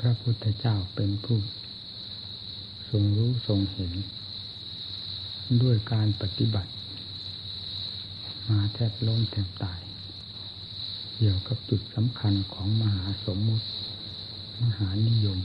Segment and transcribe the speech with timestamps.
[0.00, 1.38] พระพุทธเจ้าเป็นผู้
[2.88, 3.92] ทรงรู้ทรงเห็น
[5.62, 6.72] ด้วยการปฏิบัติ
[8.48, 9.80] มาแทบล้มแทบตาย
[11.16, 13.66] เกี่ยวกับจุดสำคัญของมหาสมมุติ
[14.62, 15.38] มหานิยม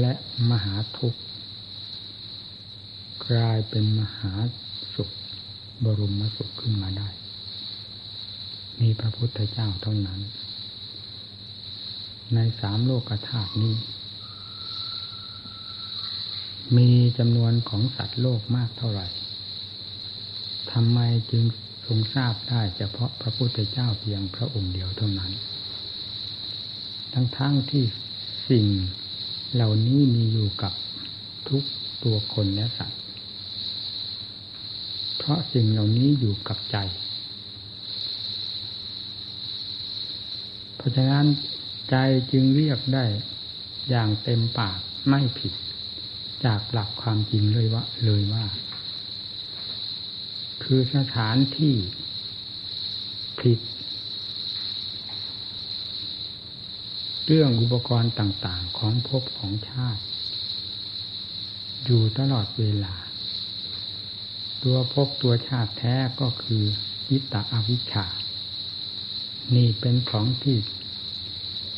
[0.00, 0.12] และ
[0.50, 1.20] มหาทุกข์
[3.30, 4.32] กลายเป็นมหา
[4.94, 5.10] สุข
[5.84, 7.08] บรมสุขขึ้นมาได้
[8.80, 10.20] มีพระพุทธเจ้าเท่านั้น
[12.34, 13.74] ในสามโลกธาตุนี้
[16.76, 19.06] มีจำนวนของสัตว์โลกมากเท่าไหร่
[20.72, 20.98] ทำไม
[21.30, 21.44] จึง
[21.86, 25.32] ทรงทราบได้เฉพาะพระพุทธเจ้าเพียงพระองค์เดียวเท่านั้น
[27.12, 27.84] ทั้งๆทที่
[28.50, 28.66] สิ่ง
[29.54, 30.72] เหล่านี้มีอยู่กับ
[31.48, 31.62] ทุก
[32.04, 33.00] ตัวคนและสัตว์
[35.16, 36.76] เพราะสิ่งเหล่านี้อยู่กับใจ
[40.76, 41.26] เพราะฉะนั้น
[41.90, 41.96] ใจ
[42.32, 43.06] จึงเรียกได้
[43.88, 45.52] อย่างเต็มปากไม่ผิด
[46.44, 48.44] จากหลักความจริงเลยว่าเลยว่า
[50.62, 51.74] คือสถานที่
[53.40, 53.58] ผิด
[57.26, 60.02] เรื่องอุปกรณ์ต่างๆของภพของชาติ
[61.84, 62.94] อยู่ตลอดเวลา
[64.62, 66.62] ตัวภพตัวชาติแท้ก็คือ
[67.10, 68.06] ยิตาอวิชชา
[69.54, 70.58] นี่เป็นของที่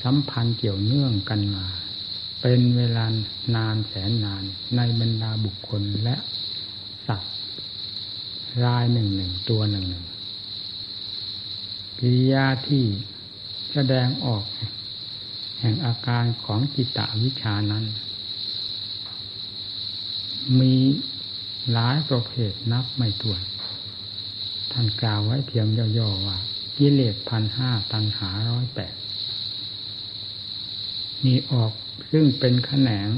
[0.03, 1.67] สัมพันธ์เกี่ยวเนื่องกันมา
[2.41, 3.05] เป็นเวลา
[3.57, 4.43] นานแสนนาน
[4.77, 6.17] ในบรรดาบุคคลและ
[7.07, 7.33] สัตว์
[8.65, 10.05] รายหนึ่งหนึ่งตัวหนึ่งหนึ่ง
[11.99, 12.85] กิริยาที่
[13.73, 14.45] แสดงออก
[15.61, 17.85] แห่งอาการของจิตตวิชานั้น
[20.61, 20.75] มี
[21.73, 23.43] หลายประเภทนับไม่ถ้วน
[24.73, 25.67] ท่านกล่าวไว้เพียง
[25.99, 26.39] ย่อๆว่า
[26.79, 28.95] กิเลสพันห้าตันหาร้อยแปด
[31.25, 31.73] มีออก
[32.11, 33.09] ซึ่งเป็นแขนง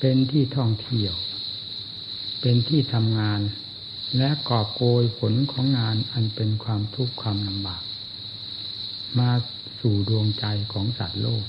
[0.00, 1.14] เป็นที่ท่องเที่ยว
[2.40, 3.40] เป็นที่ทำงาน
[4.18, 7.82] และกอบโกยผลของงานอันเป็นความทุกข์ความลำบาก
[9.18, 9.30] มา
[9.80, 11.44] สู่ดวงใจของสัตว์โลก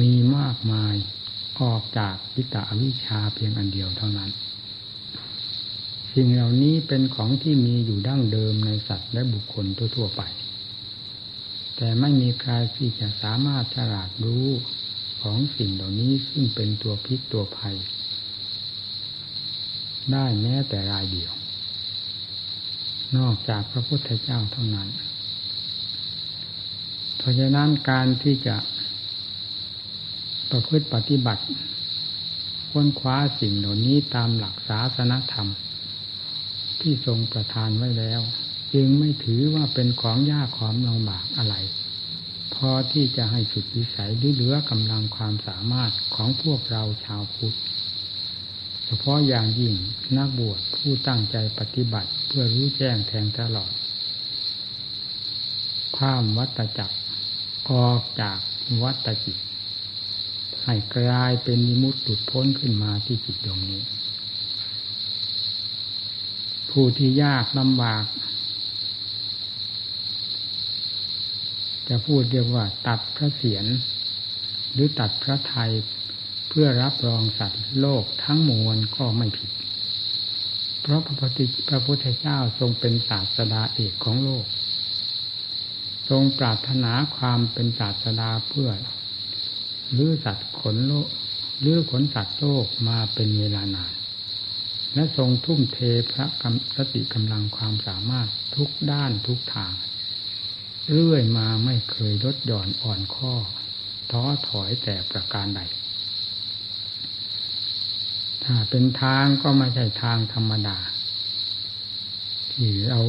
[0.00, 0.94] มีมากมาย
[1.60, 4.30] ออกจากวิตาวิชาเพียงอันเดียวเท่านั้น
[6.14, 10.22] สิ่งเหล่านี้เป็นของที่มีอยู่ดั้งเดิมในสัตว์และบุคคลทั่วๆไป
[11.82, 14.46] แต่ไม่มีใครที่จะสามารถฉลาดรู้
[15.22, 17.76] ของสิ่งเหล่านี้ซึ่งเป็นตัวพิษตัวภัย
[20.12, 21.32] ได้แม้แต่รายเดียว
[23.16, 24.88] นอกจากพระพุทธเจ้าเท่านั้น
[27.18, 28.56] เพราะฉะนั้นการที่จะ
[30.50, 31.44] ประพฤติปฏิบัติ
[32.70, 35.48] ค้นคว้าสิ่งเหล่านี้ตามหลักศาสนธรรม
[36.80, 38.22] ที่ทรงประทานไว้แล้ว
[38.74, 41.56] จึงไม่ถือว่าเป็นของยากของลำบากอะไร
[42.54, 47.56] พอที่จะให้สุดวิสัยหรือเหลือกำลังความสามารถของพวกเราชาวพุทธ
[48.86, 49.74] เฉพาะอย่างยิ่ง
[50.16, 53.72] นักบวชผู้ตั้งใจปฏิบัติเพื่อรู้แจ้งแทงตลอด
[55.96, 56.96] ข้ามวัตจักร
[57.70, 58.38] ออกจาก
[58.82, 59.38] วัตจิต
[60.64, 63.82] ให้กลายเป็นมิมุตติพ้นขึ้นมาที่จิตดวงนี้
[66.70, 68.04] ผู้ที่ยากลำบาก
[71.90, 73.66] จะพูดเรียกว่า ตัดพระเศียร
[74.72, 75.70] หรือตัดพระไทย
[76.48, 79.50] เพื่อรับรองสัตว์โลกทั้งมวลก็ไม่ผิด
[80.82, 84.46] เพราะพระพุทธพระพุทธเจ้าทรงเป็นศาสดาเอกของโลก
[86.10, 88.70] ทรงปรารถนาความเป็นศาสดาเพื่อ
[89.92, 91.08] หรือสัตว์ขนโลก
[91.60, 93.92] หรือขนสัตว์โลกมาเป็นเวลานาน
[94.94, 95.78] และทรงทุ่มเท
[96.12, 99.72] พระกำสติกำลังความสามารถทุกด้านทุกทาง
[100.90, 103.34] เรื่อยมาไม่เคยลดหย่อนอ่อนข้อ
[104.10, 105.60] ท้อถอยแต่ประการใด
[108.44, 110.78] ถ้าเป็นทางก็ไม่ใช่ทางธรรมดา
[112.52, 113.00] ที่เรา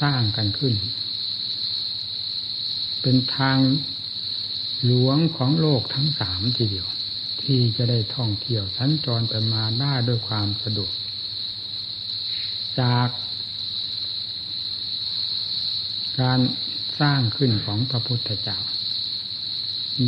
[0.00, 0.74] สร้างกันขึ้น
[3.02, 3.58] เป็นทาง
[4.84, 6.88] หลวงของโลกทั้งสามทีเดียว
[7.42, 10.92] ที่จะได้ท่องเที่ยวสัญจรไปมาได้ด้วยความสะดวก
[12.80, 13.08] จาก
[16.20, 16.40] การ
[17.00, 18.58] สร้างขึ้นของพระพุทธเจ้า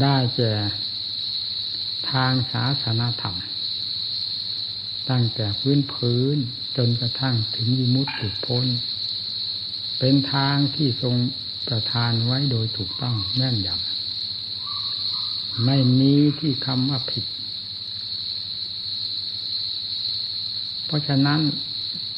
[0.02, 0.52] ได้แก่
[2.10, 3.36] ทางศาสนาธรรม
[5.10, 6.36] ตั้งแต่พื้นพื้น
[6.76, 8.66] จนกระทั่งถึงวิมุตติพ้น
[9.98, 11.16] เป็นทางที่ทรง
[11.68, 17.24] ประทานไว้โดยถูกต้องแน่นยำไม่มีที่คำว่าผิด
[20.86, 21.40] เพราะฉะนั้น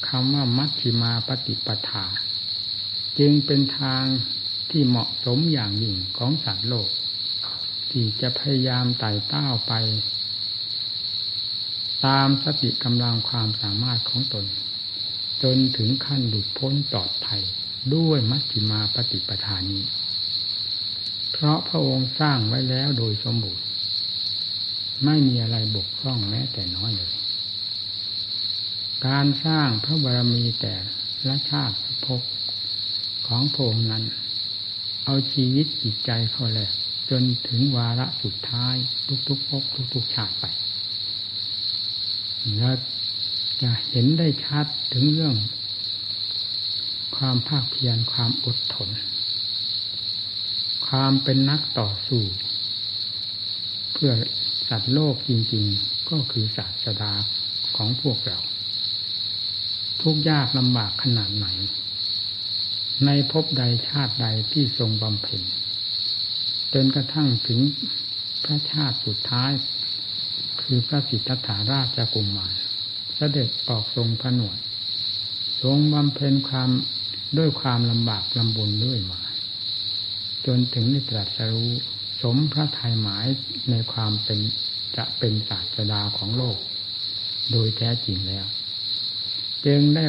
[0.08, 2.04] คำว่ามัชฌิมาปฏิปทา
[3.18, 4.04] จึงเป็นทาง
[4.70, 6.88] ที่เหมาะสมอย่างยิ่งของสัตว์โลก
[7.90, 9.72] ที่จะพยายามไต่เต้าไป
[12.06, 14.46] ตามสติกำลังความสามารถของตน
[15.42, 17.42] จนถึงขั้นหลุดพ้นปลอดภัย
[17.94, 19.82] ด้วยมัชฌิมาปฏิปทานี้
[21.32, 23.64] เพราะพระองค์สร้างไว้แล้วโดยสมบูรณ์
[25.04, 27.12] ไม่มีอะไรบกพร่องแม้แต่น้อยเลย
[29.06, 30.74] การสร้างพระบารมีแต่
[31.28, 31.76] ละชาติ
[32.06, 32.22] ภพ
[33.26, 34.04] ของพระองค์นั้น
[35.12, 36.70] เอาชีวิตจิตใจเขาแหละ
[37.10, 38.74] จนถึงวาระสุดท้าย
[39.28, 39.62] ทุกๆภพ
[39.94, 40.44] ทุกๆชาติไป
[42.58, 42.76] แล้ว
[43.62, 45.36] จะเห็นได้ชัดถึงเรื่อง
[47.16, 48.88] ความภาคเพียรความอดทน
[50.86, 52.22] ความเป็นนักต่อสู้
[53.92, 54.12] เพื่อ
[54.68, 57.12] สัตว์โลกจริง ๆ ก็คือศาสดา
[57.76, 58.38] ของพวกเรา
[60.02, 61.48] ทุกยากลำบากขนาดไหน
[63.06, 65.42] ในภพใดชาติใดที่ทรงบำเพ็ญ
[66.72, 67.60] จนกระทั่งถึง
[68.44, 69.50] พระชาติสุดท้าย
[70.62, 72.52] คือพระสิทธัตถาราชกุมมาร
[73.16, 74.58] เสด็จออกทรงผนวด
[75.62, 76.70] ทรงบำเพ็ญความ
[77.38, 79.20] ด้วยความลำบากลำบนด้วยมา
[80.46, 81.70] จนถึงได้ตรัสรู้
[82.22, 83.26] สมพระทัยหมาย
[83.70, 84.38] ในความเป็น
[84.96, 86.58] จะเป็นศาสดาของโลก
[87.50, 88.46] โดยแท้จริงแล้ว
[89.66, 90.04] จึงได้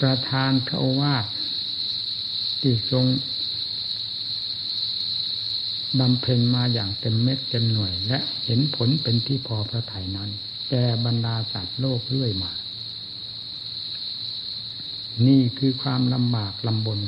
[0.00, 1.24] ประทานพระโอวาท
[2.60, 3.04] ที่ทรง
[5.98, 10.30] บำเพ็ญมาอย่างเต็มเม็ดเต็มหน่วย และเห็นผลเป็นที่พอพระทัยนั้น
[10.70, 12.52] แก่บรรดาสัตว์โลกเรื่อยมา
[15.26, 17.00] นี่คือความลำบากลำบน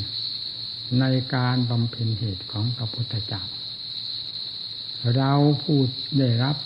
[1.01, 1.05] ใน
[1.35, 3.43] การบำเพ็ญเหตุของพระพุทธเจ้า
[5.17, 5.33] เรา
[5.65, 5.89] พูด
[6.19, 6.57] ได้รับ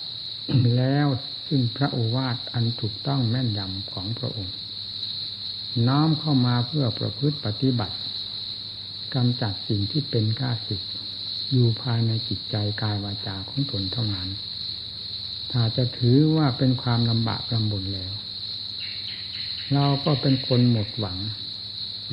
[0.76, 1.06] แล้ว
[1.46, 4.54] ซึ่งพระโอวาทอันถูกต้องแม่นยำของพระองค์
[5.86, 7.96] น้อมเข้ามาเพื่อประพฤติปฏิบัติ
[9.14, 10.82] กำจัดสิ่งที่เป็นข้าศึก
[11.52, 14.28] อยู่ภายในจิตใจกายวาจาของตนเท่านั้น
[15.52, 18.12] ถ้าจะถือว่าเป็นความลำบากลำบนแล้ว
[19.72, 21.18] เราก็เป็นคนหมดหวัง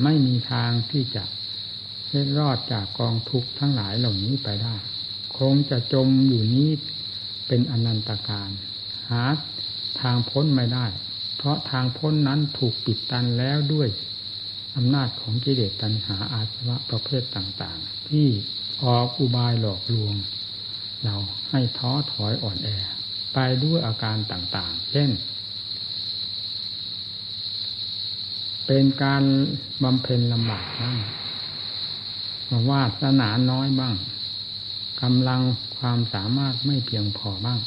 [0.02, 1.24] ไม่มีทางที่จะ
[2.10, 4.76] เล็ดรอดจากกองทุกข์ทั้งหลายเหล่านี้ไปได้
[5.38, 6.70] คงจะจมอยู่นี้
[7.48, 8.50] เป็นอนันตการ
[9.10, 9.24] หา
[10.00, 10.86] ทางพ้นไม่ได้
[11.36, 13.88] เพราะทางพ้นนั้นถูกปิดตันแล้วด้วย
[14.76, 18.28] อำนาจของกิเลสตัณหาอาสวะประเภทต่างๆ ที่
[18.84, 20.14] ออกอุบายหลอกลวง
[21.04, 21.16] เรา
[21.50, 22.68] ให้ท้อถอยอ่อนแอ
[23.34, 25.10] ไปด้วยอาการต่างๆ เช่น
[28.66, 29.22] เป็นการ
[29.82, 30.98] บำเพ็ญลำบากบ้าง
[32.70, 33.96] วาสนาน้อยบ้าง
[35.02, 35.40] กำลัง
[35.78, 37.60] ความสามารถไม่เพียงพอบ้าง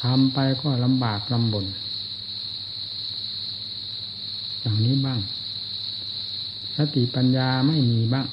[0.00, 1.64] ทำไปก็ลำบากลำบน
[4.64, 5.20] อย่างนี้บ้าง
[6.76, 8.26] สติปัญญาไม่มีบ้าง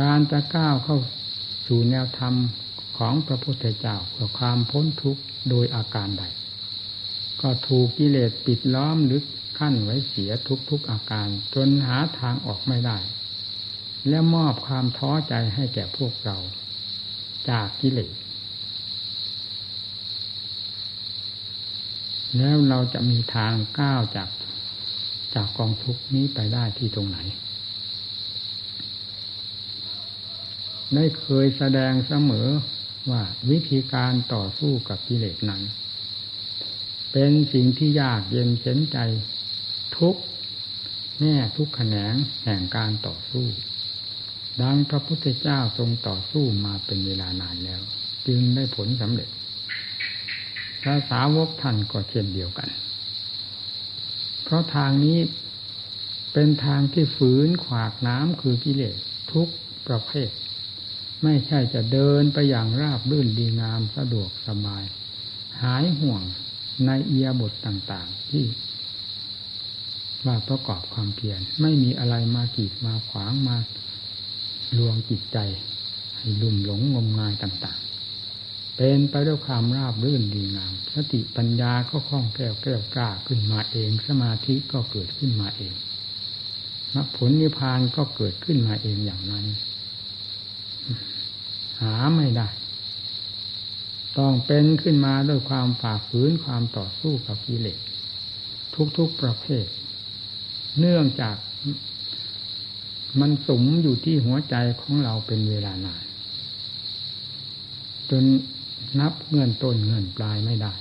[0.00, 0.98] การจะก้าวเข้า
[1.66, 2.34] สู่แนวธรรม
[2.98, 6.24] ของพระพุทธเจ้าเพื่อความพ้นทุกข์โดยอาการใด
[7.40, 9.20] ก็ถูกกิเลสปิดล้อมหรือ
[9.58, 10.30] ขั้นไว้เสีย
[10.70, 12.98] ทุกๆอาการ จนหาทางออกไม่ได้
[14.08, 16.36] และมอบความท้อใจให้แก่พวกเรา
[17.50, 18.12] จากกิเลส
[22.36, 24.28] แล้วเราจะมีทางก้าวจาก
[25.34, 27.18] จากกองทุกนี้ไปได้ที่ตรงไหน
[30.94, 32.48] ได้เคยแสดงเสมอ
[33.10, 35.62] ว่าวิธีการต่อสู้กับกิเลสนั้น
[37.12, 38.98] เป็นสิ่งที่ยากเย็นเข็นใจ
[39.96, 40.16] ทุก
[41.20, 42.14] แง่ทุกแขนง
[42.44, 43.46] แห่งการต่อสู้
[44.62, 47.80] ดังพระพุทธเจ้าทรงต่อสู้มาเป็นเวลานานแล้ว
[48.26, 49.28] จึงได้ผลสำเร็จ
[50.82, 52.68] พระสาวกท่านก็เช่นเดียวกัน
[54.42, 55.18] เพราะทางนี้
[56.32, 58.96] เป็นทางที่ฝืนขวากน้ำคือกิเลส
[59.32, 59.48] ทุก
[59.86, 60.30] ประเภท
[61.24, 64.84] ไม่ใช่จะเดินไปอย่างราบรื่นดีงามสะดวกสบาย
[65.62, 66.22] หายห่วง
[66.86, 68.46] ในเอียบทต่างๆที่
[70.26, 73.56] ว่าประกอบความเพียรไม่มีอะไรมากีดมาขวางมา
[74.78, 75.38] ลวงจิตใจ
[76.16, 77.87] ให้ลุ่มหลงงมงายต่างๆ
[78.80, 85.74] เป็นไปด้วยความราบรื่นดีงามสติปัญญาก็คล่องแคล่วแก้วกล้าขึ้นมาเอง สมาธิก็เกิดขึ้นมาเอง
[86.94, 89.46] มรรคผลนิพพานก็เกิดขึ้นมาเองอย่างนั้น
[91.80, 92.48] หาไม่ได้
[94.18, 97.80] ต้องเป็นขึ้นมาด้วยความฝ่าฝืนความต่อสู้กับกิเลส
[98.98, 99.66] ทุกๆประเภท
[100.78, 101.36] เนื่องจาก
[103.20, 106.04] มันสมอยู่ที่หัวใจของเราเป็นเวลานาน
[108.10, 108.24] จน
[109.00, 110.72] นับเงื่อนต้นเงื่อนปลายไม่ได้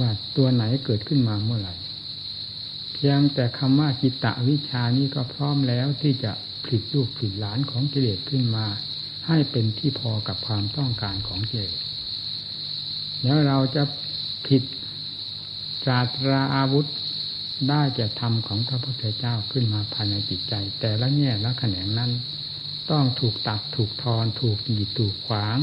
[0.00, 1.74] ว่าตัวไหนเกิดขึ้นมาเมื่อไหร่
[2.92, 6.32] เพียงแต่คำว่าจิตตวิชานี้ก็พร้อมแล้วที่จะ
[6.64, 8.66] ผลิตลูกผลิตหลานของกิเลสขึ้นมา
[9.26, 11.76] ให้เป็นที่พอกับความต้องการของกิเลส
[13.22, 13.82] แล้วเราจะ
[14.46, 14.62] ผิด
[15.86, 16.86] ศาสตราอาวุธ
[17.68, 22.10] ได้แก่ธรรมของพระพุทธเจ้าขึ้นมาภายในจิตใจ แต่ละแง่ละแขนงนั้น
[22.90, 25.58] ต้องถูกตัดถูกทอน ถูกหีดถูกขวาง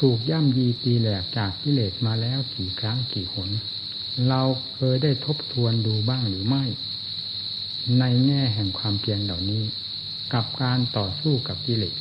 [0.00, 3.50] ถูกย่ำยีตีแหลกจากกิเลสมาแล้วกี่ครั้งกี่หน
[4.28, 4.42] เรา
[4.74, 6.64] เคยได้ทบทวนดูบ้างหรือไม่
[7.98, 9.64] ในแง่แห่งความเพียรเหล่านี้
[10.32, 11.96] กับการต่อสู้กับกิเลส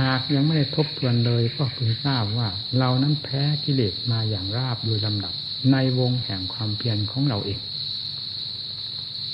[0.00, 2.48] หากยังไม่ได้ทบทวนเลยก็เพิ่งทราบว่า
[2.78, 5.34] เรานั้นแพ้กิเลสมาอย่างราบโดยลำดับ
[5.72, 7.60] ในวงแห่งความเพียรของเราเอง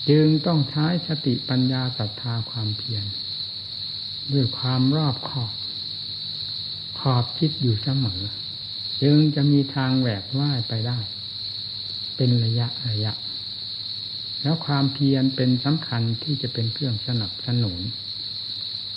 [0.09, 3.05] จึงต้องใช้สติปัญญาศรัทธาความเพียร
[4.33, 5.53] ด้วยความรอบขอบ
[7.01, 8.23] ขอบคิดอยู่เสมอ
[9.03, 10.99] จึงจะมีทางแหวกว่ายไปได้
[12.17, 13.13] เป็นระยะระยะ
[14.43, 17.81] แล้วความเพียรเป็นสำคัญที่จะเป็นเครื่องสนับสนุน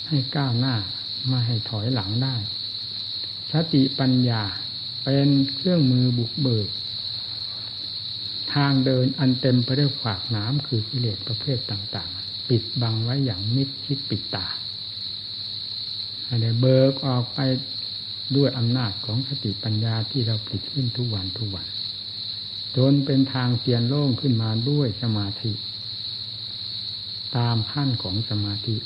[0.08, 0.76] ให้ก้าวหน้า
[1.30, 2.36] มาให้ถอยหลังได้
[3.50, 4.42] สติปัญญา
[5.04, 6.68] เป็นเครื่องมือบุกเบิก
[8.54, 14.46] ทางเดินอันเต็มไปด้วยขวากน้ำคือกิเลสประเภทต่าง ๆ ปิดบังไว้อย่างมิดชิดปิดตา
[16.26, 17.38] อะไรเบิกออกไป
[18.36, 21.66] ด้วยอำนาจของสติปัญญาที่เราผลิตขึ้นทุกวันทุกวัน
[22.76, 25.52] จนเป็นทางเตียนโล่งขึ้นมาด้วยสมาธิ
[27.36, 28.76] ตามขั้นของสมาธิ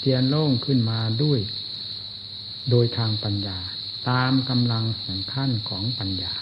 [0.00, 1.40] เตียนโล่งขึ้นมาด้วย
[2.70, 3.58] โดยทางปัญญา
[4.10, 6.32] ตามกำลังแห่งขั้นของปัญญา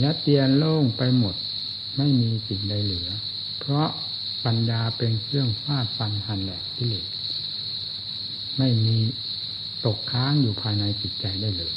[0.00, 1.34] และเตียนโล่งไปหมด
[1.96, 3.08] ไม่มีสิ่งใดเหลือ
[3.60, 3.88] เพราะ
[4.44, 7.06] ปัญญาเป็นเครื่องฟาดฟันหันแหลกกิเลส
[8.58, 8.98] ไม่มี
[9.86, 11.74] ตกค้างอยู่ภายในจิตใจได้เลย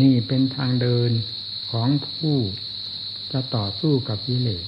[0.00, 1.10] นี่เป็นทางเดิน
[1.70, 2.36] ของผู้
[3.32, 4.64] จะต่อสู้กับกิเลส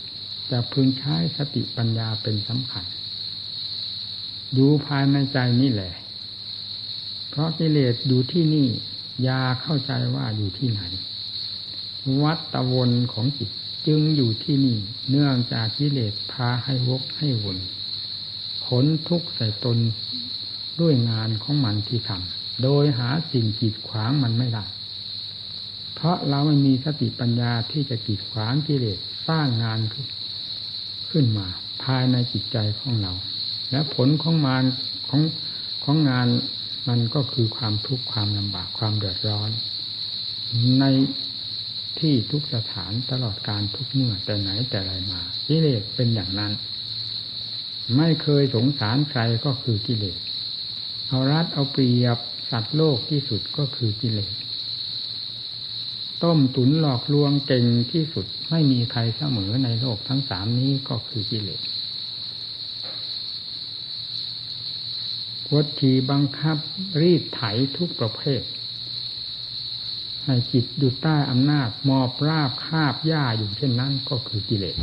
[0.51, 2.85] จะพึงใช้สติปัญญาเป็นสำคัญ
[4.57, 5.95] ดูภายในใจนี่แหละ
[7.29, 8.69] เพราะกิเลสอยู่ที่นี่
[9.27, 10.83] ยาเข้าใจว่าอยู่ที่ไหน
[12.23, 13.51] วัตวนของจิต
[13.87, 14.79] จึงอยู่ที่นี่
[15.11, 17.59] เนื่องจากกิเลสพาให้วกให้วน
[18.65, 19.79] ผลทุกข์ใส่ตน
[20.81, 24.65] ด้วยงานของมันที่ทำโดยหาสิ่งกีดขวางมันไม่ได้
[25.95, 29.81] เพราะเราไม่มีสติปัญญาที่จะกีดขวางกิเลสสร้างงาน
[31.11, 31.47] ขึ้นมา
[31.83, 33.13] ภายในจิตใจของเรา
[33.71, 34.65] และผลของมาน
[35.09, 35.23] ของ
[35.85, 36.29] ของงาน
[36.89, 39.51] มันก็คือความทุกข์ความลำบากความเดือดร้อน
[40.81, 40.85] ใน
[41.99, 46.53] ที่ทุกสถานตลอดการทุกเมื่อแต่ไหนแต่ไรมากิเลสเป็นอย่างนั้น
[47.97, 50.19] ไม่เคยสงสารใครก็คือกิเลส
[51.13, 52.19] เอารัดเอาเปรียบ
[52.51, 54.35] สัตว์โลกที่สุดก็คือกิเลส
[56.23, 61.63] ต้มตุนหลอกลวงเก่งที่สุดไม่มีใครเสมอในโลกทั้งสามนี้ก็คือกิเลส
[65.49, 66.57] กดขี่บังคับ
[67.01, 67.43] รีดไถ
[67.77, 68.43] ทุกประเภท
[70.25, 74.77] ให้จิตอยู่ใต้อำนาจมอบราบคาบหญ้าอยู่เช่นนั้นก็คือกิเลส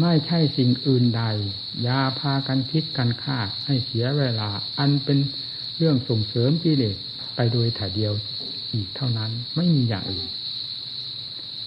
[0.00, 1.22] ไม่ใช่สิ่งอื่นใด
[1.86, 5.18] ยาพากันคิดกันฆ่าให้เสียเวลา อันเป็น
[5.76, 6.96] เรื่องส่งเสริมกิเลส
[7.34, 8.12] ไปโดยถ่ายเดียว
[8.74, 10.26] อีกเท่านั้นไม่มีอย่างอื่น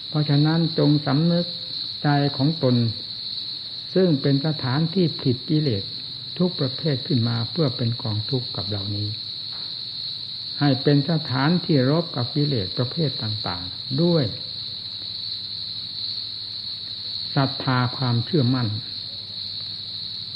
[0.09, 1.45] เพราะฉะนั้นจงสำนึก
[2.03, 2.75] ใจของตน
[3.95, 5.83] ซึ่งเป็นสถานที่ผิดกิเลส
[6.37, 9.07] ทุกประเภทขึ้นมาเพื่อเป็นกองทุกข์กับเหล่านี้
[10.59, 14.23] ให้เป็นสถานที่รบกับกิเลสประเภทต่าง ๆ ด้วย
[17.37, 18.67] ศรัทธาความเชื่อมั่น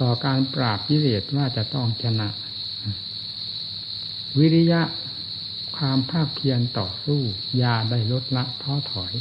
[0.01, 2.29] ต่อการปราบกิเลสว่าจะต้องชนะ
[4.39, 4.81] วิริยะ
[5.77, 7.21] ความภาคเพียรต่อสู้
[7.61, 9.13] ยาได้ลดละท้อถอย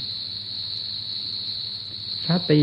[2.27, 2.63] สติ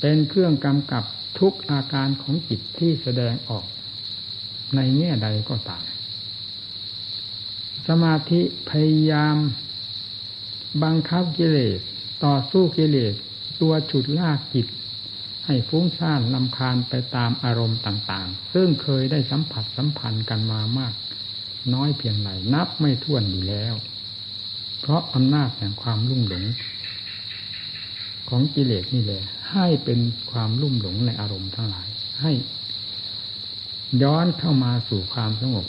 [0.00, 1.04] เป็นเครื่องกำกับ
[1.38, 3.66] ทุกอาการของจิตที่แสดงออก
[4.74, 5.84] ในแง่ใดก็ตาม
[7.88, 9.36] สมาธิพยายาม
[10.82, 11.78] บังคับกิเลส
[12.24, 13.14] ต่อสู้กิเลส
[13.60, 14.66] ตัวฉุดลากจิต
[15.46, 20.94] ให้ฟุ้งซ่านลำคาญไปตามอารมณ์ต่างๆ ซึ่งเคยได้สัมผัสสัมพันธ์กันมามาก
[21.74, 23.74] น้อยเพียงไหรนับไม่ถ้วนอยู่แล้ว
[24.80, 26.44] เพราะอำนาจแห่งความลุ่มหลง
[28.28, 30.00] ของกิเลสนี่แหละให้เป็น
[30.30, 31.88] ความลุ่มหลงในอารมณ์ทั้งหลาย
[32.20, 32.32] ให้
[34.02, 35.66] ย้อนเข้ามาสู่ความสงบ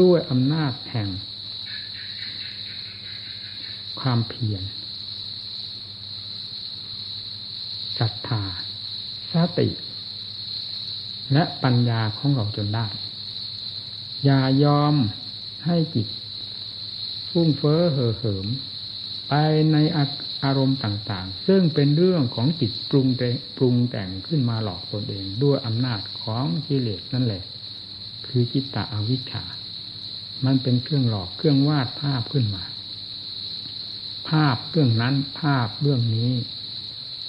[0.00, 1.08] ด้วยอำนาจแห่ง
[4.00, 4.62] ความเพียร
[7.98, 8.42] ศรัทธา
[9.32, 9.68] สติ
[11.32, 12.86] และปัญญาของเราจนได้
[14.24, 14.94] อย่ายอม
[15.66, 16.08] ให้จิต
[17.30, 18.46] ฟุ้งเฟ้อเห่อเหิม
[19.28, 19.34] ไป
[19.72, 19.76] ใน
[20.44, 27.44] อารมณ์ต่างๆ ซึ่งเป็นเรื่องของจิตปรุงแต่ปรุงแต่งขึ้นมาหลอกตนเองด้วยอำนาจของกิเลสนั่นแหละ
[28.26, 29.44] คือจิตตะอวิชชา
[30.44, 32.64] มันเป็นเครื่องหลอกเครื่องวาดภาพขึ้นมา
[34.28, 36.32] ภาพเรื่องนั้นภาพเรื่องนี้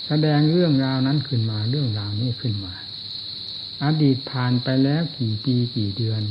[0.08, 2.74] แสดงเรื่องราวนั้นขึ้นมาเรื่องราวนี้ขึ้นมา
[3.84, 6.22] อดีตผ่านไปแล้วกี่ปีกี่เดือน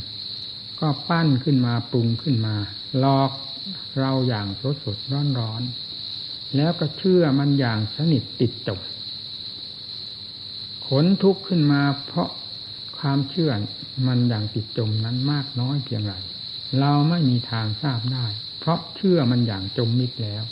[0.80, 2.56] ก็ปั้นขึ้นมาปรุงขึ้นมา
[2.98, 3.30] หลอก
[4.00, 5.62] เราอย่างสดสดร้อนร้อน
[6.56, 8.80] แล้วก็เชื่อมันอย่างสนิทติดจม
[10.86, 12.30] ขนทุกข์ขึ้นมาเพราะ
[12.98, 13.50] ความเชื่อ
[14.06, 16.14] มันอย่างติดจมนั้นมากน้อยเพียงไร
[16.80, 18.26] เราไม่มีทางทราบได้
[18.60, 20.42] เพราะเชื่อมันอย่างจมมิดแล้ว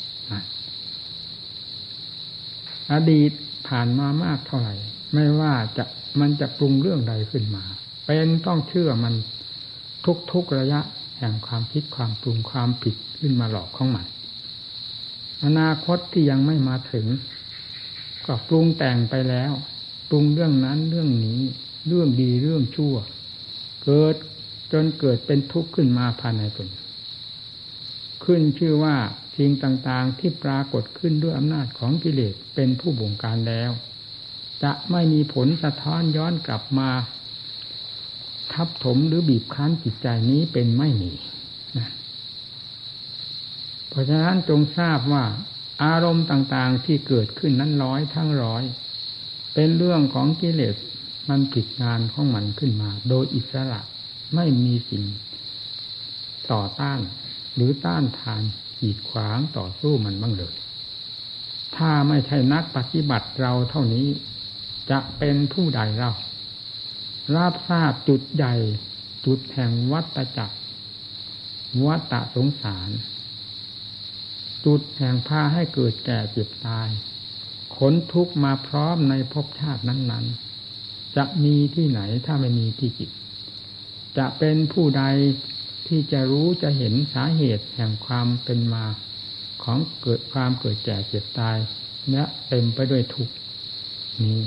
[2.92, 3.32] อดีต
[3.68, 4.74] ผ่านมามากเท่าไหร่
[5.14, 5.84] ไม่ว่าจะ
[6.20, 7.64] มันจะปรุงเรื่องใดขึ้นมา
[8.06, 9.14] เป็นต้องเชื่อมัน
[10.32, 10.80] ทุกๆระยะ
[11.18, 14.06] แห่งความคิดความปรุงความผิดขึ้นมาหลอกของมัน
[15.44, 17.06] อนาคตที่ยังไม่มาถึง
[18.26, 19.52] ก็ปรุงแต่งไปแล้ว
[20.08, 21.40] ปรุงเรื่องนั้นเรื่องนี้
[21.88, 22.94] เรื่องดีเรื่องชั่ว
[23.84, 24.14] เกิด
[24.72, 26.68] จนเกิดเป็นทุกข์ขึ้นมาภายในตน
[28.24, 28.96] ขึ้นชื่อว่า
[29.42, 33.70] สิ่งต่างๆที่ปรากฏขึ้นด้วยอำนาจของกิเลสเป็นผู้บงการแล้ว
[34.62, 36.90] จะไม่มีผลสะท้อนย้อนกลับมา
[38.52, 41.12] ทับถมหรือบีบคั้นจิตใจนี้เป็นไม่มี
[41.78, 41.88] นะ
[43.88, 45.24] เพราะฉะนั้นจงทราบว่า
[45.84, 48.62] อารมณ์ต่างๆที่เกิดขึ้นนั้นร้อยทั้งร้อย
[49.54, 50.76] เป็นเรื่องของกิเลส
[51.28, 53.80] มันผิดงานของมันขึ้นมา โดยอิสระ
[54.34, 55.04] ไม่มีสิ่ง
[56.52, 57.00] ต่อต้าน
[57.54, 58.42] หรือต้านทาน
[58.84, 60.54] ขีดขวางต่อสู้มันบ้างเลย
[61.76, 64.06] ถ้าไม่ใช่นักปฏิบัติเราเท่านี้
[64.90, 66.10] จะเป็นผู้ใดเรา
[67.36, 68.54] รับทราบจุดใหญ่
[69.26, 70.56] จุดแห่งวัตจักร
[71.86, 72.90] วัตสงสาร
[74.66, 76.88] จุดแห่งพาให้เกิดแก่เจ็บตาย
[77.76, 80.26] ขนทุกมาพร้อมในภพชาตินั้น
[80.70, 83.10] ๆ จะมีที่ไหนถ้าไม่มีที่จิต
[84.18, 85.02] จะเป็นผู้ใด
[85.94, 88.84] ที่จะรู้จะเห็นสาเหตุแห่งความเป็นมา
[89.62, 91.56] ของเกิดความเกิดแก่เจ็บตาย
[92.10, 93.28] เนี่ยเต็มไปด้วยทุก
[94.22, 94.40] นี้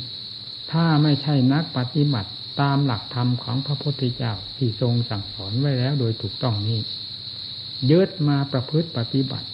[0.72, 2.32] ถ้าไม่ใช่นักปฏิบัติ
[2.62, 6.80] ตามหลักธรรมของพระพุทธเจ้าที่ทรงสั่งสอนไว้แล้วโดยถูกต้องนี้
[7.92, 9.48] ยึดมาประพฤติปฏิบัติ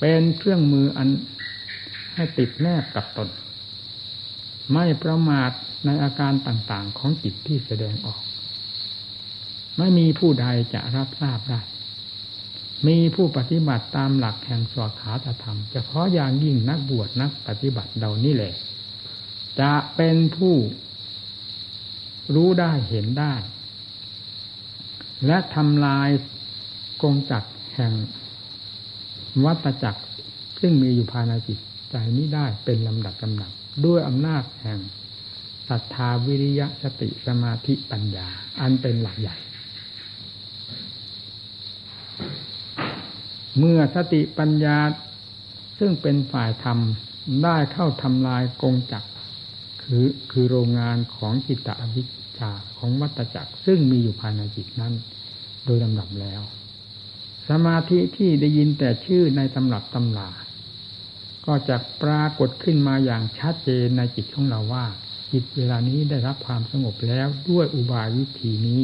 [0.00, 1.08] เป็นเครื่องมืออัน
[2.14, 3.28] ให้ติดแนบกับตน
[4.72, 5.50] ไม่ประมาท
[5.86, 8.22] ในอาการต่างๆของจิตที่แสดงออก
[9.78, 11.60] ไม่มีผู้ใดจะรับทราบได้
[12.88, 18.54] มีผู้ปฏิบัติตามหลักแห่งสวขาธรรมเฉพาะอย่างยิ่งนักบวชนักปฏิบัติเดานี่แหละ
[19.60, 20.54] จะเป็นผู้
[22.34, 23.34] รู้ได้เห็นได้
[25.26, 26.08] และทำลาย
[27.02, 27.92] กงจักแห่ง
[29.44, 30.02] วัตจักร
[30.60, 31.58] ซึ่งมีอยู่ภายในจิต
[31.90, 33.50] ใจนี้ได้เป็นลำดับลำดับ
[33.86, 34.78] ด้วยอำนาจแห่ง
[35.68, 38.28] ศรัทธาวิริยะสติสมาธิปัญญา
[38.60, 39.36] อันเป็นหลักใหญ่
[43.58, 44.78] เมื่อสติปัญญา
[45.78, 46.78] ซึ่งเป็นฝ่ายธรรม
[47.42, 49.04] ได้เข้าทำลายกงจัก
[49.82, 52.02] คือคือโรงงานของจิตตอวิ
[52.38, 54.94] ชาของวัตจักรซึ่งมีอยู่ภายในจิตนั้น
[55.64, 56.42] โดยลำดับแล้ว
[57.48, 60.30] สมาธิที่ได้ยินแต่ชื่อในตำรับตำลา
[61.46, 64.86] ก็จะปรากฏขึ้นมาอย่างชัดเจนในจิตของเราว่า
[65.32, 68.80] จิตเวลานี้ได้รับความสงบแล้วด้วยอุบายวิธีนี้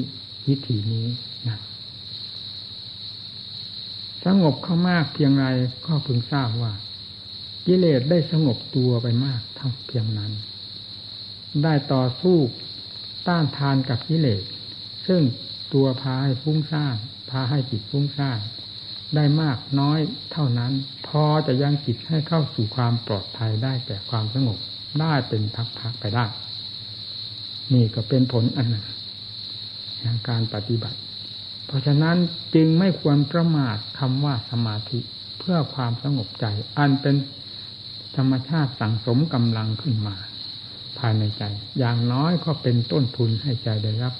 [0.48, 1.06] วิธีนี้
[4.24, 5.46] สงบเข้ามากเพียงไร
[5.86, 6.72] ก็พึงทราบว่า
[7.66, 10.32] กิเลสได้สงบตัวไปมากเท่าเพียงนั้น
[11.62, 12.38] ได้ต่อสู้
[13.28, 14.42] ต้านทานกับกิเลส
[15.06, 15.22] ซึ่ง
[15.74, 16.96] ตัวพาให้ฟุ้งซ่าน
[17.30, 18.40] พาให้จิตฟุ้งซ่าน
[19.14, 19.98] ได้มากน้อย
[20.32, 20.72] เท่านั้น
[21.08, 24.58] พอจะยังจิตให้เข้าสู่ความปลอดภัยได้แต่ความสงบ
[25.00, 25.42] ได้เป็น
[25.78, 26.26] พักๆไปได้
[27.74, 28.86] นี่ก็เป็นผลอันหนึ่ง
[30.00, 30.98] แห่งการปฏิบัติ
[31.68, 32.16] เพราะฉะนั้น
[32.54, 35.00] จึงไม่ควรประมาทคำว่าสมาธิ
[35.38, 36.46] เพื่อความสงบใจ
[36.78, 37.16] อันเป็น
[38.16, 40.16] ธรรมชาติสั่งสมกำลังขึ้นมา
[40.98, 41.42] ภายในใจ
[41.78, 44.14] อย่างน้อยก็เป็นต้นทุนให้ใจได้รับ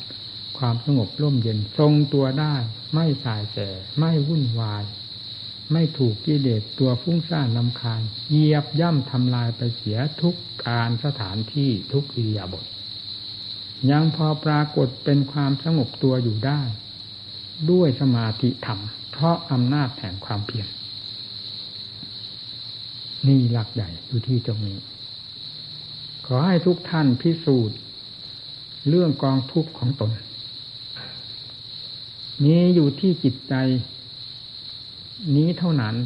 [0.59, 2.55] ความสงบร่มเย็นทรงตัวได้
[2.95, 3.59] ไม่สายแส
[3.99, 4.85] ไม่วุ่นวาย
[5.73, 12.65] ไม่ถูกกิเลสตัวฟุ้งซ่านลำคาญเหยียบย่ำทำลายไปเสียทุกการสถานที่ทุกอิริยาบถ
[13.91, 16.61] ยังพอปรากฏเป็นความสงบตัวอยู่ได้
[17.71, 18.81] ด้วยสมาธิธรรม
[19.13, 20.69] เพราะอำนาจแห่งความเพียร
[23.27, 24.79] นี่หลักใหญ่อยู่ที่ตรงนี้
[26.27, 27.79] ขอให้ทุกท่านพิสูจน์
[28.89, 30.11] เรื่องกองทุกข์ของตน
[32.45, 33.55] มีอยู่ที่จิตใจ
[35.37, 35.97] นี้เท่านั้น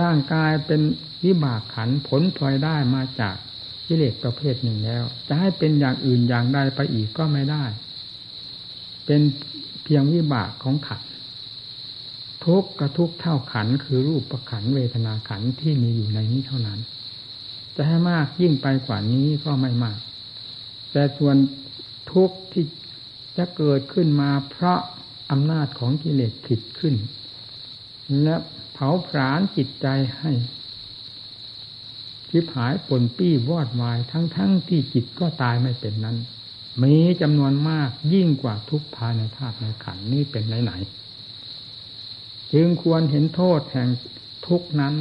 [0.00, 0.80] ร่างกายเป็น
[1.24, 3.36] วิบากขันผลพลอยได้มาจาก
[3.86, 7.64] กิเลสประเภทหนึ่งแล้ว จะให้เป็นอย่างอื่นอย่างใดไปอีกก็ไม่ได้
[9.06, 9.20] เป็น
[9.86, 11.02] เพียงวิบากของขัน
[12.44, 16.80] ทุกกระทุกเท่าขันคือรูปประขันเวทนาขันที่มีอยู่ในนี้เท่านั้น
[17.76, 19.98] จะให้มากยิ่งไปกว่านี้ก็ไม่มาก
[20.92, 21.36] แต่ส่วน
[22.12, 22.64] ทุกที่
[23.36, 24.78] จะเกิดขึ้นมาเพราะ
[25.30, 26.94] อำนาจของกิเลสผิดขึ้น
[28.22, 28.36] และ
[28.72, 29.86] เผาผลาญจิตใจ
[30.18, 30.32] ให้
[32.30, 36.16] ทิพหายปนปี้วอดวายทั้งๆทที่จิตก็ตายไม่เป็นนั้น
[36.82, 43.88] มีจำนวนมากยิ่งกว่าทุกภายในธาตุในขันนี้เป็นไหนๆจึงควรเห็นโทษแห่ง
[44.46, 44.94] ทุกนั้น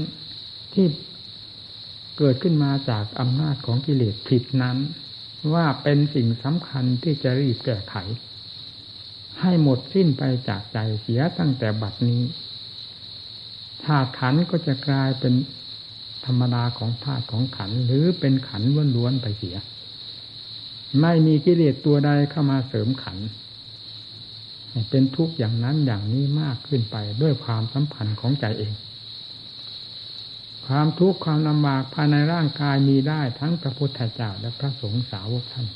[0.74, 0.88] ที่
[2.18, 4.78] เกิดขึ้นมาจากอำนาจของกิเลสผิดนั้น
[5.54, 7.96] ว่าเป็นสิ่งสำคัญที่จะรีบแก้ไข
[9.42, 12.22] ให้หมดสิ้นไปจากใจเสียตั้งแต่บัดนี้
[13.84, 15.34] ธาตุขันก็จะกลายเป็น
[16.26, 18.62] ธรรมดาของธาตุของขันหรือเป็นขัน
[18.96, 19.58] ล้วนๆไปเสีย
[21.01, 23.17] ไม่มีกิเลสตัวใดเข้ามาเสริมขัน
[24.89, 28.73] เป็นทุกข์อย่างนั้นอย่างนี้มากขึ้นไปด้วยความสัมพันธ์ของใจเอง
[30.67, 35.67] ความทุกข์ความลำบากภายในร่างกายมีได้ทั้งพระพุทธเจ้าและพระสงฆ์สาวกท่าน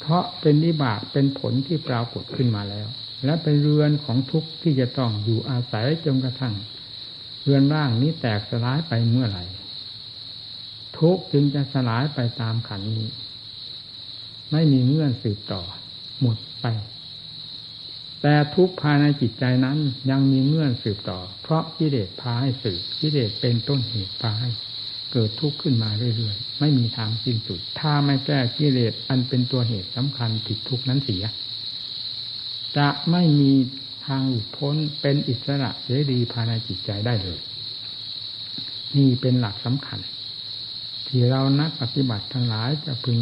[0.00, 2.88] เพราะเป็นนิบากเป็นผลที่ปรากฏขึ้นมาแล้ว
[3.24, 6.54] และเป็นเรือนของทุกข์ที่จะต้องอยู่อาศัยจนกระทั่ง
[7.42, 9.44] เรือนร่างนี้แตกสลายไปเมื่อไหร่
[10.98, 13.08] ทุกข์จึงจะสลายไปตามขันนี้
[14.52, 15.62] ไม่มีเงื่อนสืบต่อ
[16.20, 16.66] หมดไป
[18.22, 19.78] แต่ทุกภายในจิตใจนั้น
[20.10, 24.50] ยังมีเงื่อนสืบต่อ เพราะกิเลสพาให้สืบกิเลสเป็นต้นเหตุพาให้
[25.12, 31.24] เกิดทุกข์ขึ้นมาเรื่อยๆ ไม่มีทางสิ้นสุด ถ้าไม่แก้กิเลสอันเป็นตัวเหตุสำคัญผิดทุกข์นั้นเสีย
[32.76, 33.52] จะไม่มี
[34.06, 37.38] ทางหลุดพ้นเป็นอิสระเสรีภายในจิตใจได้เลย
[38.96, 39.98] นี่เป็นหลักสำคัญ
[41.06, 43.18] ที่เรานักปฏิบัติทั้งหลายจะพึง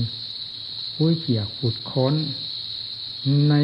[1.00, 2.14] คุ้ยเกี่ยขุดค้น
[3.50, 3.54] ใน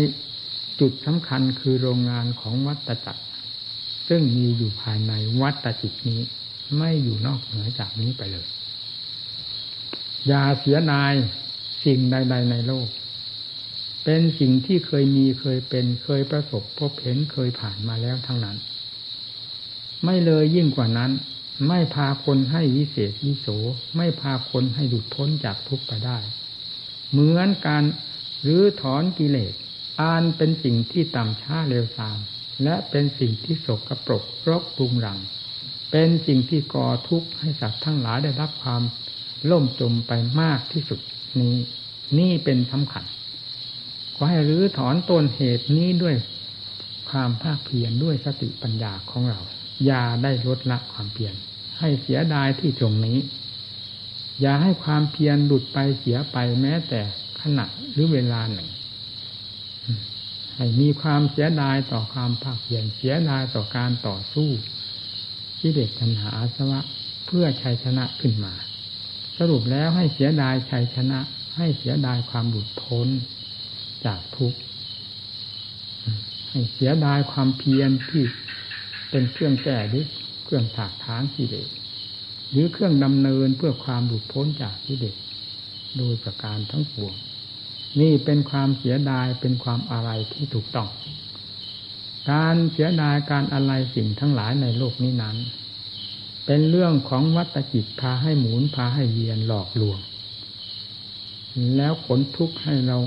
[0.80, 3.22] จุดสำคัญคือโรงงานของวัตจักร
[4.08, 6.20] ซึ่งมีอยู่ภายในวัตจิตนี้
[6.78, 8.46] ไม่อยู่นอกเหนือจากนี้ไปเลย
[10.26, 11.14] อย่าเสียนาย
[11.84, 12.88] สิ่งใด ๆ ในโลก
[14.04, 18.56] เป็นสิ่งที่เคยมีเคยเป็นเคยประสบพบเห็นเคยผ่านมาแล้วทั้งนั้น
[20.04, 21.10] ไม่เลยยิ่งกว่านั้น
[21.68, 23.46] ไม่พาคนให้วิเศษวิโส
[23.96, 26.18] ไม่พาคนให้หลุดพ้นจากทุกข์ไปได้
[27.14, 27.84] เหมือนการ
[28.46, 29.54] รื้อถอนกิเลส
[30.00, 32.18] อานเป็นสิ่งที่ต่ำช้าเร็วซาม
[32.64, 35.18] และเป็นสิ่งที่สกรปรกรกปรุงรัง
[35.90, 38.82] เป็นสิ่งที่ก่อทุกข์ให้สัตว์ทั้งหลายได้รับความ
[39.50, 41.00] ล่มจมไปมากที่สุด
[41.40, 41.56] นี้
[42.18, 43.04] นี่เป็นสำคัญ
[44.14, 46.14] ขอให้รื้อถอนต้นเหตุนี้ด้วย
[47.10, 49.40] ความภาคเพียรด้วยสติปัญญาของเรา
[49.86, 51.34] อย่าได้ลดละความเพียร
[51.78, 53.18] ให้เสียดายที่ตรงนี้
[54.40, 57.00] อย่าให้ความเพียรหลุดไปเสียไปแม้แต่
[57.40, 58.68] ขณะหรือเวลาหนึ่ง
[60.56, 64.48] ให้มีความเสียดายต่อความภาคเพียรเสียดายต่อการต่อสู้
[65.58, 66.80] ที่เด็กปัญหาอาสวะ
[67.26, 68.54] เพื่อชัยชนะขึ้นมา
[69.38, 71.18] สรุปแล้วให้เสียดายชัยชนะ
[71.56, 73.08] ให้เสียดายความหลุดพ้น
[74.04, 74.58] จากทุกข์
[76.50, 78.24] ให้เสียดายความเพียรที่
[79.10, 80.04] เป็นเครื่องแก้หรือ
[80.44, 81.68] เครื่องถากถางกิเลส
[82.54, 85.16] หรือเครื่องดำเนินเพื่อความหลุดพ้นจากกิเลส
[85.98, 87.14] โดยประการทั้งปวง
[88.00, 90.88] นี่เป็นความเสียดายเป็นความอะไรที่ถูกต้อง
[92.30, 95.36] การเสียดายการอะไรสิ่งทั้งหลายในโลกนี้นั้น
[96.46, 99.98] เป็นเรื่องของวัตจิตพาให้หมุนพาให้เยียนหลอกลวง
[101.76, 102.98] แล้วขนทุกข์ให้เรา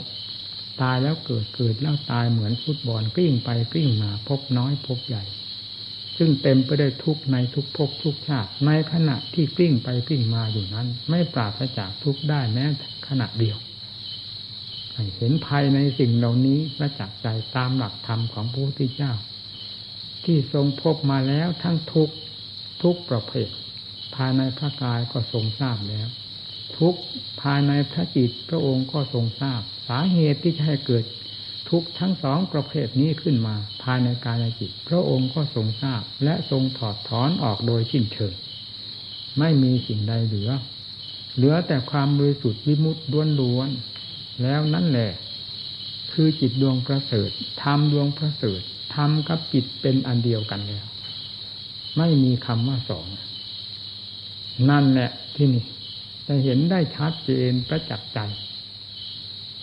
[0.82, 5.24] ตายแล้วเกิดเกิดแล้วตายเหมือนฟุตบอลกลิ้งไปกลิ้งมาพบน้อยพบใหญ่
[6.18, 12.66] ซึ่งเต็มไปด้วยทุกในทุกภพทุกชาติในขณะที่กลิ้งไปกลิ้งมาอยู่นั้น ไม่ปราศจากทุกได้แม้
[13.08, 13.58] ขณะเดียว
[15.18, 19.14] เห็นภายในสิ่งเหล่านี้ประจักษ์ใจตามหลักธรรมของพระพุทธเจ้า
[20.26, 22.10] ที่ทรงพบมาแล้วทั้งทุก
[22.84, 23.50] ทุกประเภท
[24.16, 26.08] ภายในพระกายก็ทรงทราบแล้ว
[26.78, 26.96] ทุก
[27.42, 31.04] ภายในพระจิตพระองค์ก็ทรงทราบ สาเหตุที่ให้เกิด
[31.70, 38.34] ทุกทั้งสองประเภทนี้ขึ้นมา ภายในกายจิต พระองค์ก็ทรงทราบ และทรงถอดถอนออกโดยสิ้นเชิง
[39.40, 40.50] ไม่มีสิ่งใดเหลือ
[41.36, 43.04] เหลือแต่ความบริสุทธิ์วิมุตติ
[43.42, 45.12] ล้วนๆแล้วนั่นแหละ
[46.14, 47.30] คือจิตดวงประเสริฐ
[47.64, 48.62] ธรรมดวงประเสริฐ
[48.96, 50.86] ธรรมกับจิตเป็นอันเดียวกันแล้ว
[51.98, 53.06] ไม่มีคำว่าสอง
[54.70, 55.66] นั่นแหละที่นี่
[56.28, 58.20] จะเห็นได้ชัดเจนประจักษ์ใจ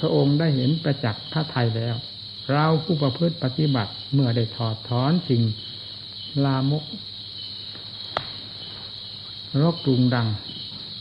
[0.05, 1.95] ระองค์ได้เห็นประจักษ์พระไทยแล้ว
[2.53, 5.43] เราผู้ประพฤติปฏิบัติเมื่อได้ถอดถอนสิ่ง
[6.45, 6.85] ลามก
[9.61, 10.29] รกรุงดัง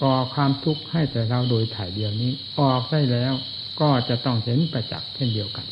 [0.02, 3.34] ก่อความทุกข์ให้แต่เราโดยถ่ายเดียวนี้ ออกได้แล้ว
[3.82, 5.68] ก็จะต้องเห็นประจักษ์เช่นเดียวกัน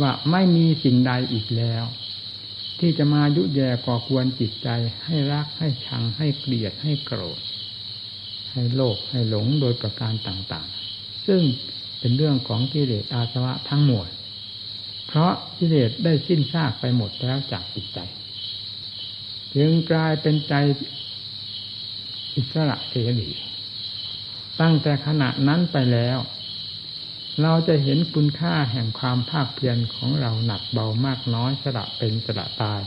[0.00, 1.84] ว่าไม่มีสิ่งใดอีกแล้ว
[2.80, 4.68] ที่จะมายุแย่ก่อควรจิตใจ
[5.04, 7.40] ให้รักให้ชังให้เกลียดให้โกรธ
[8.52, 11.42] ให้โลภให้หลงโดยประการต่างๆ ซึ่ง
[12.04, 14.08] เป็นเรื่องของกิเลสอาสวะทั้งหมด
[15.06, 17.98] เพราะกิเลสได้สิ้นซากไปหมดแล้วจากจิตใจ
[19.56, 20.54] จึงกลายเป็นใจ
[22.36, 23.30] อิสระเสรี
[24.60, 26.18] ตั้งแต่ขณะนั้นไปแล้ว
[27.42, 32.80] เราจะเห็นคุณค่าแห่งความภาคเพียรของเราหนักเบามากน้อยสละเป็นสละตาย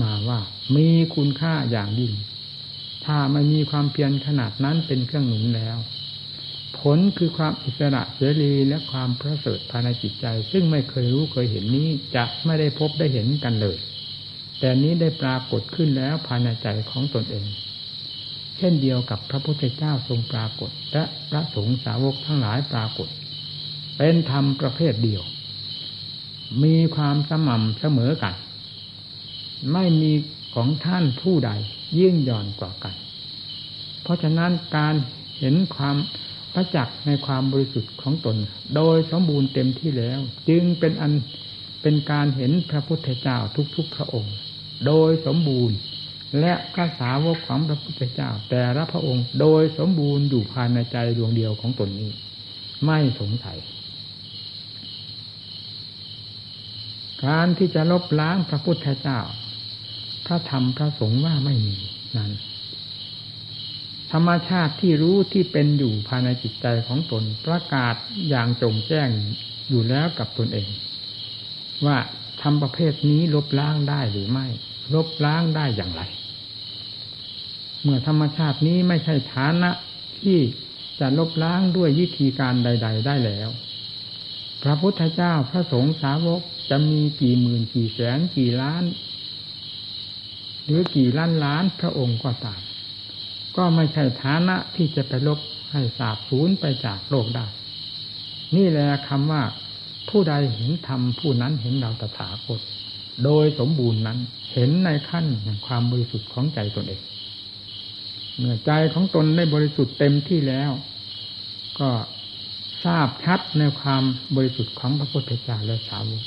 [0.00, 0.40] มาว่า
[0.76, 2.12] มีคุณค่าอย่างยิ่ง
[3.04, 5.78] ถ้าไม่มีความเพียรขนาดนั้นเป็นเครื่องหนุนแล้ว
[6.78, 13.76] ผลคือความอิสระเสรีและความประเสริฐภายในจิตใจ ซึ่งไม่เคยรู้เคยเห็นนี้จะไม่ได้พบได้เห็นกันเลย
[14.58, 17.46] แต่นี้ได้ปรากฏขึ้นแล้วภายในใจของตนเอง
[18.58, 23.08] เช่นเดียวกับพระพุทธเจ้าทรงปรากฏ และพระสงฆ์สาวกทั้งหลายปรากฏ
[23.96, 25.22] เป็นธรรมประเภทเดียว
[26.64, 28.34] มีความสม่ำเสมอกัน
[29.72, 30.12] ไม่มี
[30.54, 31.50] ของท่านผู้ใด
[31.98, 32.94] ยิ่งย่อนกว่ากัน
[34.02, 34.94] เพราะฉะนั้นการ
[35.38, 35.96] เห็นความ
[36.54, 38.36] ประจักษ์ในความบริสุทธิ์ของตน
[38.76, 41.12] โดยสมบูรณ์เต็มที่แล้ว จึงเป็นอัน
[41.82, 43.38] เป็นการเห็นพระพุทธเจ้า
[43.76, 44.34] ทุกๆพระองค์
[44.86, 45.76] โดยสมบูรณ์
[46.40, 52.10] และพระสาวกของพระพุทธเจ้า แต่ละพระองค์โดยสมบูรณ์อยู่ภายในใจดวงเดียวของตนนี้
[52.86, 53.58] ไม่สงสัย
[57.24, 59.20] การที่จะลบล้างพระพุทธเจ้า
[60.26, 61.76] พระธรรมพระสงฆ์ว่าไม่มี
[62.16, 62.30] นั้น
[64.12, 67.94] ธรรมชาติที่รู้ที่เป็นอยู่ภายในจิตใจของตนประกาศ
[68.30, 69.08] อย่างจงแจ้ง
[69.68, 70.68] อยู่แล้วกับตนเอง
[71.86, 71.98] ว่า
[72.42, 74.46] ทำประเภทนี้ลบล้างได้หรือไม่
[74.94, 76.02] ลบล้างได้อย่างไร
[77.82, 79.70] เมื่อธรรมชาตินี้ไม่ใช่ฐานะ
[80.18, 80.38] ที่
[81.00, 83.48] จะลบล้างด้วยวิธีการใด ๆ ได้แล้ว
[84.62, 88.84] พระพุทธเจ้าพระสงฆ์สาวกจะมีกี่หมื่นกี่แสนกี่ล้าน
[90.64, 92.60] หรือกี่ล้านล้านพระองค์ก็ตาม
[93.58, 95.38] ก็ไม่ใช่ฐานะที่จะไปลบ
[95.72, 97.46] ให้สาบสูญไปจากโลกได้
[98.56, 99.42] นี่แหละคำว่า
[100.10, 102.60] ผู้ใดเห็นธรรมผู้นั้นเห็นเราตถาคต
[103.24, 104.18] โดยสมบูรณ์นั้น
[104.52, 107.02] เห็นในขั้นแห่งความบริสุทธิ์ของใจตนเอง
[108.36, 110.70] เมื่อใจของตนได้บริสุทธิ์เต็มที่แล้ว
[111.80, 111.90] ก็
[112.84, 114.02] ทราบชัดในความ
[114.36, 116.22] บริสุทธิ์ของพระพุทธเจ้าและสาวก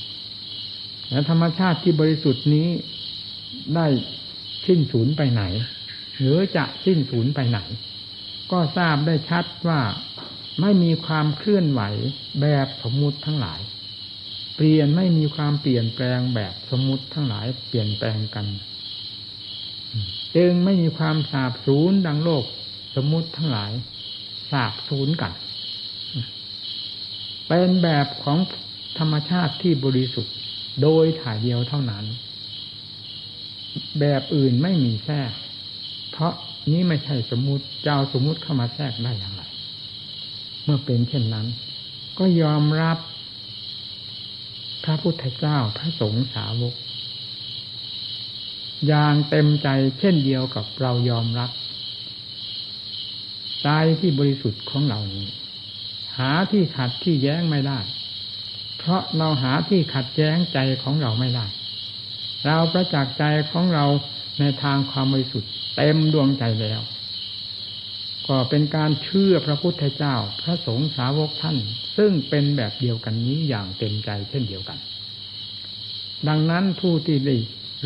[1.09, 2.67] และธรรมชาติที่บริสุทธิ์นี้
[3.75, 3.87] ได้
[4.65, 5.43] สิ้นสูญไปไหน
[6.21, 7.59] หรือจะสิ้นสูญไปไหน
[8.51, 9.81] ก็ทราบได้ชัดว่า
[10.61, 11.81] ไม่มีความเคลื่อนไหว
[12.41, 13.59] แบบสมมุติทั้งหลาย
[14.55, 18.45] เปลี่ยนไม่มีความเปลี่ยนแปลงแบบสมมุติทั้งหลาย เปลี่ยนแปลงกัน
[20.35, 22.43] จึงไม่มีความสาบสูญดังโลก
[22.95, 23.71] สมมุติทั้งหลาย
[24.51, 25.33] สาบสูญกัน
[27.47, 28.37] เป็นแบบของ
[28.99, 30.35] ธรรมชาติที่บริสุทธิ์
[30.81, 32.05] โดยถ่ายเดียวเท่านั้น
[33.99, 35.31] แบบอื่นไม่มีแทรก
[36.11, 36.33] เพราะ
[36.71, 39.43] นี้ไม่ใช่สมมุติเจ้าสมมุติเข้ามาแทรกได้อย่างไร
[40.63, 41.47] เมื่อเป็นเช่นนั้น
[42.17, 42.97] ก็ยอมรับ
[44.83, 46.75] พระพุทธเจ้าพระสงฆ์สาวก
[48.87, 49.67] อย่างเต็มใจ
[49.99, 51.51] เช่นเดียวกับเรายอมรับ
[53.63, 53.69] ใจ
[53.99, 55.27] ที่บริสุทธิ์ของเรานี้
[56.17, 57.79] หาที่ขัดที่แย้งไม่ได้
[58.77, 61.45] เพราะเราหาที่ขัดแย้งใจของเราไม่ได้
[62.45, 63.85] เราประจักษ์ใจของเรา
[64.39, 66.81] ในทางความบริสุทธิ์ เต็มดวงใจแล้ว
[68.27, 71.57] ก็เป็นการเชื่อพระพุทธเจ้า พระสงฆ์สาวกท่าน
[71.97, 74.77] ซึ่งเป็นแบบเดียวกันนี้อย่างเต็มใจเช่นเดียวกัน
[76.27, 77.35] ดังนั้นผู้ที่ได้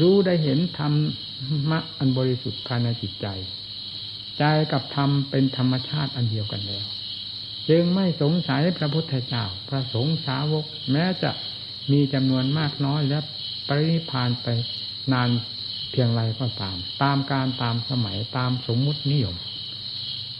[0.02, 0.94] รู้ได้เห็นธรร
[1.70, 3.28] มะอันบริสุทธิ์ภายในจิตใจ
[4.40, 6.86] ใจกับธรรมเป็นธรรมชาติอันเดียวกันแล้ว
[7.70, 11.32] จึงไม่สงสัยพระพุทธเจ้า พระสงฆ์สาวก แม้จะ
[11.92, 13.20] มีจำนวนมากน้อยและ
[13.68, 14.48] ปรินิพานไป
[15.14, 15.30] นาน
[15.96, 19.36] พียงไรก็ตาม ตามการตามสมัยตามสมมุตินิยม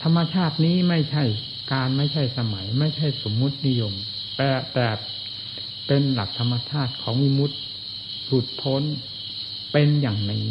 [0.02, 1.24] ธรรมชาตินี้ไม่ใช่
[1.72, 3.92] การไม่ใช่สมัย ไม่ใช่สมมุตินิยม
[4.36, 4.88] แต่แต่
[5.86, 7.56] เป็นหลักธรรมชาติของวิมุตติ
[8.26, 8.82] หลุดพ้น
[9.72, 10.48] เป็นอย่างนี้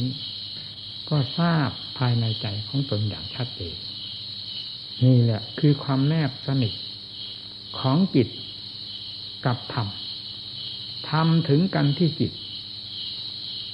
[1.09, 3.75] ก็ทราบภายในใจของตนอย่างชัดเจน
[5.05, 6.73] นี่แหละคือความแนบสนิท
[7.79, 8.27] ของจิต
[9.45, 9.87] กับธรรม
[11.09, 12.31] ธรรมถึงกันที่จิต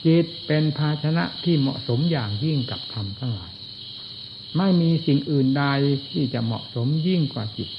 [0.06, 3.52] จิตเป็นภาชนะที่เหมาะสมอย่างยิ่งกับธรรมทั้งหลาย
[4.58, 5.66] ไม่มีสิ่งอื่นใด
[6.10, 7.70] ที่จะเหมาะสมยิ่งกว่าจิต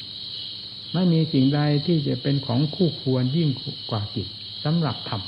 [0.94, 3.48] ไม่มีสิ่งใดที่จะเป็นของคู่ควรยิ่ง
[3.90, 4.28] กว่าจิต
[4.64, 5.22] สำหรับธรรม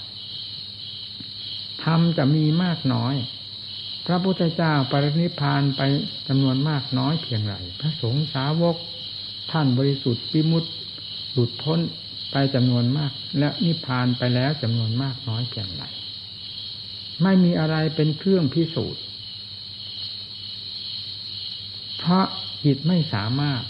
[1.84, 3.14] ธรรมจะมีมากน้อย
[4.06, 5.82] พระพุทธเจ้าปรินิพานไป
[6.28, 8.76] จำนวนมากน้อยเพียงไรพระสงฆ์สาวก
[9.50, 10.70] ท่านบริสุทธิ์วิมุตติ
[11.32, 11.80] หลุดพ้น
[12.32, 15.84] ไปจำนวนมาก และนิพพานไปแล้วจำนวนมากน้อยเพียงไร
[17.22, 19.02] ไม่มีอะไรเป็นเครื่องพิสูจน์
[21.98, 22.24] เพราะ
[22.64, 23.62] จิตไม่สามารถ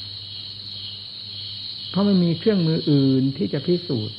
[1.91, 4.17] เพราะไม่มีเครื่องมืออื่นที่จะพิสูจน์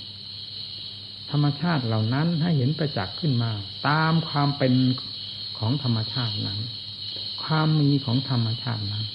[1.31, 3.51] ธรรมชาติเหล่านั้นให้เห็นประจักษ์ขึ้นมา
[3.88, 4.73] ตามความเป็น
[5.57, 6.59] ของธรรมชาตินั้น
[7.43, 9.05] ความมีของธรรมชาตินั้น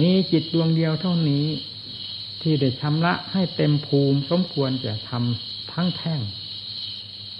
[0.00, 1.46] มีจิตดวงเดียวเท่านี้
[2.42, 6.20] ที่ได้ชำระให้เต็มภูมิสมควรจะทำทั้งแท่ง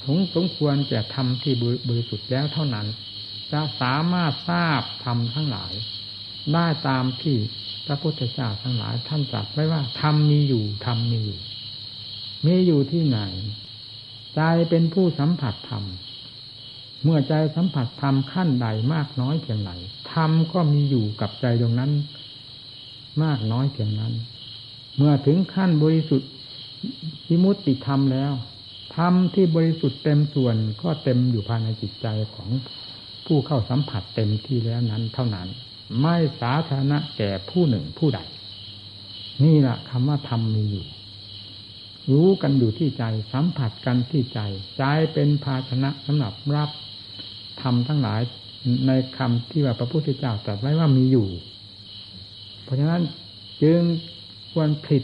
[0.07, 1.55] สงสมควรจะทำที่
[1.88, 2.87] บริสุทธิ์แล้วเท่านั้น
[3.53, 5.73] จะสามารถทราบทำทั้งหลาย
[6.53, 7.37] ได้ตามที่
[7.87, 11.38] พระพุทธเจ้าทั้งหลาย ท่านตรัสไว้ว่าธรรมมีอยู่ธรรมมีอยู่
[12.47, 13.21] มีอยู่ที่ไหน
[14.35, 15.85] ใจเป็นผู้สัมผัสธรรม
[17.03, 19.71] เมื่อใจสัมผัสธรรมขั้นใดมากน้อยเพียงไร
[20.12, 21.93] ธรรมก็มีอยู่กับใจตรงนั้น
[23.23, 24.12] มากน้อยเพียงนั้น
[24.97, 26.31] เมื่อถึงขั้นบริสุทธิ์
[27.29, 28.33] วิมุตติธรรมแล้ว
[28.96, 32.50] ธรรมที่บริสุทธิ์เต็มส่วนก็เต็มอยู่ภายในจิตใจของ
[33.26, 35.48] ผู้เข้าสัมผัสเต็มที่แล้วนั้นเท่านั้น
[36.02, 38.20] ไม่สาธารณะแก่ผู้หนึ่งผู้ใด
[39.44, 40.87] นี่แหละคำว่าธรรมมีอยู่
[42.12, 44.40] รู้กันอยู่ที่ใจสัมผัสกันที่ใจ
[44.78, 46.70] ใจเป็นภาชนะสำหรับรับ
[47.62, 48.20] ธรรมทั้งหลาย
[48.87, 51.28] ในคำที่ว่าพระพุทธเจ้าตรัสไว้ว่ามีอยู่
[52.62, 53.02] เพราะฉะนั้น
[53.62, 53.81] จึง
[54.52, 55.02] ควรผิด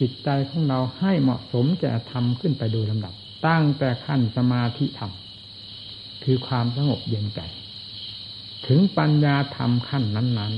[0.00, 3.14] จิตใจของเราให้เหมาะสมแก่ธรรมขึ้นไปโดยลำดับ
[3.46, 5.12] ตั้งแต่ขั้นสมาธิธรรม
[6.24, 7.40] คือความสงบเย็นใจ
[8.66, 10.54] ถึงปัญญาธรรมขั้นนั้น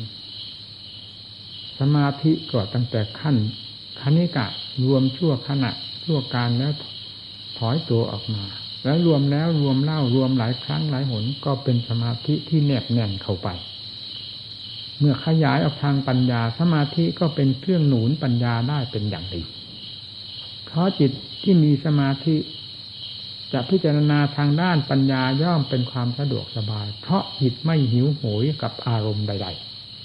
[0.82, 3.36] ๆ สมาธิก็ตั้งแต่ขั้น
[4.00, 4.46] คณิกะ
[4.84, 5.70] รวมชั่วขณะ
[6.04, 6.72] ชั่วการแล้ว
[7.58, 8.44] ถอยตัวออกมา
[8.84, 13.48] แล้วรวมแล้วรวมเล่ารวมหลายครั้งหลายหนก็เป็นสมาธิที่แนบแน่นเข้าไป
[14.98, 19.42] เมื่อขยายออกทางปัญญาสมาธิก็เป็นเครื่องหนุนปัญญาได้เป็นอย่างดี
[20.64, 21.10] เพราะจิต
[21.42, 22.36] ที่มีสมาธิ
[23.52, 29.48] จะพิจารณาทางด้านปัญญาย่อมเป็นความสะดวกสบาย เพราะจิตไม่หิวโหยกับอารมณ์ใด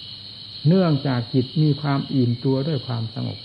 [0.05, 3.37] ๆ เนื่องจากจิตมีความอิ่มตัวด้วยความสงบ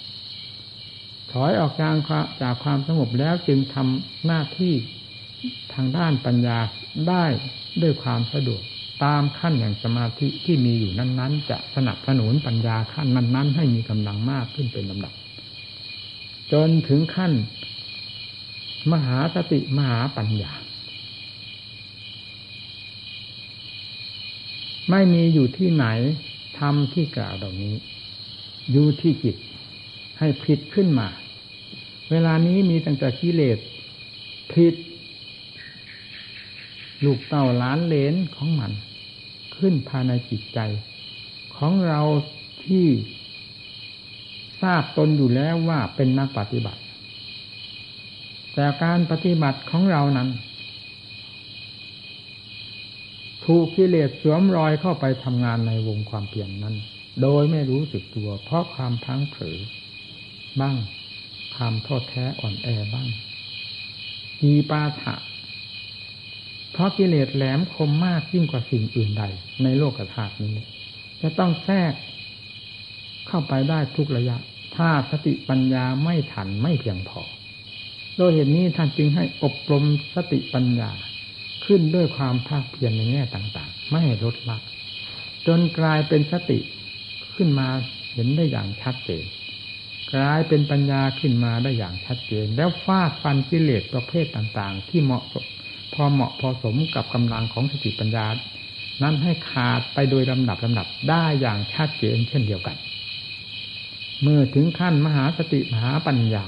[1.33, 1.95] ถอยออกจาก
[2.43, 4.75] จากความสงบแล้วจึงทำหน้าที่
[5.75, 6.59] ทางด้านปัญญา
[7.09, 7.25] ได้
[7.83, 8.63] ด้วยความสะดวก
[9.03, 15.15] ตามขั้นแห่งสมาธิที่มีอยู่นั้น ๆ จะสนับสนุนปัญญาขั้นนั้น ๆ ให้มีกำลังมากขึ้นเป็นลำดับ
[16.53, 17.33] จนถึงขั้น
[18.93, 20.53] มหาสติมหาปัญญา
[24.91, 25.87] ไม่มีอยู่ที่ไหน
[26.59, 27.75] ทำที่กล่าวเหล่านี้
[28.73, 29.37] อยู่ที่จิต
[30.19, 31.09] ให้ผิดขึ้นมา
[32.11, 33.59] เวลานี้มีตั้งแต่กิเลส
[34.53, 34.75] ผิด
[37.05, 38.73] ลูกเต่าล้านเลนของมัน
[39.57, 40.59] ขึ้นภายในจิตใจ
[41.57, 42.01] ของเรา
[42.65, 42.87] ที่
[44.61, 46.81] ทราบตนอยู่แล้วว่าเป็นนักปฏิบัติ
[48.55, 50.29] แต่การปฏิบัติของเรานั้น
[53.45, 56.77] ถูกกิเลสสวมรอยเข้าไปทำงานในวงความเปลี่ยนนั้น
[57.23, 59.59] โดยไม่รู้สึกตัว เพราะความพังเผลอ
[60.61, 60.77] บ้าง
[61.55, 63.09] ความท้อแท้อ่อนแอบ้าง
[64.43, 65.15] อีปาถะ
[66.75, 69.25] เพราะกิเลสแหลมคมมากยิ่งกว่าสิ่งอื่นใด
[69.63, 70.55] ในโลกธาตุนี้
[71.23, 71.93] จะต้องแทรก
[73.29, 74.37] เข้าไปได้ทุกระยะ
[74.77, 77.21] ถ้าสติปัญญาไม่ทันไม่เพียงพอ
[78.17, 79.85] โดยเหตุนี้ท่านจึงให้อบรม
[80.15, 80.91] สติปัญญา
[81.65, 84.59] ขึ้นด้วยความภาคเพียรในแง่ต่าง ๆ ไม่ลดละ
[85.47, 86.59] จนกลายเป็นสติ
[87.35, 87.69] ขึ้นมา
[88.13, 89.25] เห็นได้อย่างชัดเจน
[90.15, 95.25] กลายเป็นปัญญาขึ้นมาได้อย่างชัดเจน แล้วฟาดฟันกิเลสประเภทต่าง ๆ ที่เหมาะ
[95.95, 98.27] พอเหมาะพอสมกับกำลังของสติปัญญา
[99.03, 102.77] นั้นให้ขาดไปโดยลำดับลำดับได้อย่างชัดเจนเช่นเดียวกัน
[104.23, 106.45] เมื่อถึงขั้นมหาสติมหาปัญญา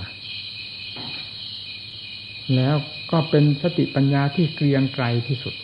[2.55, 2.77] แล้ว
[3.11, 5.55] ก็เป็นสติปัญญาที่เกรียงไกรที่สุด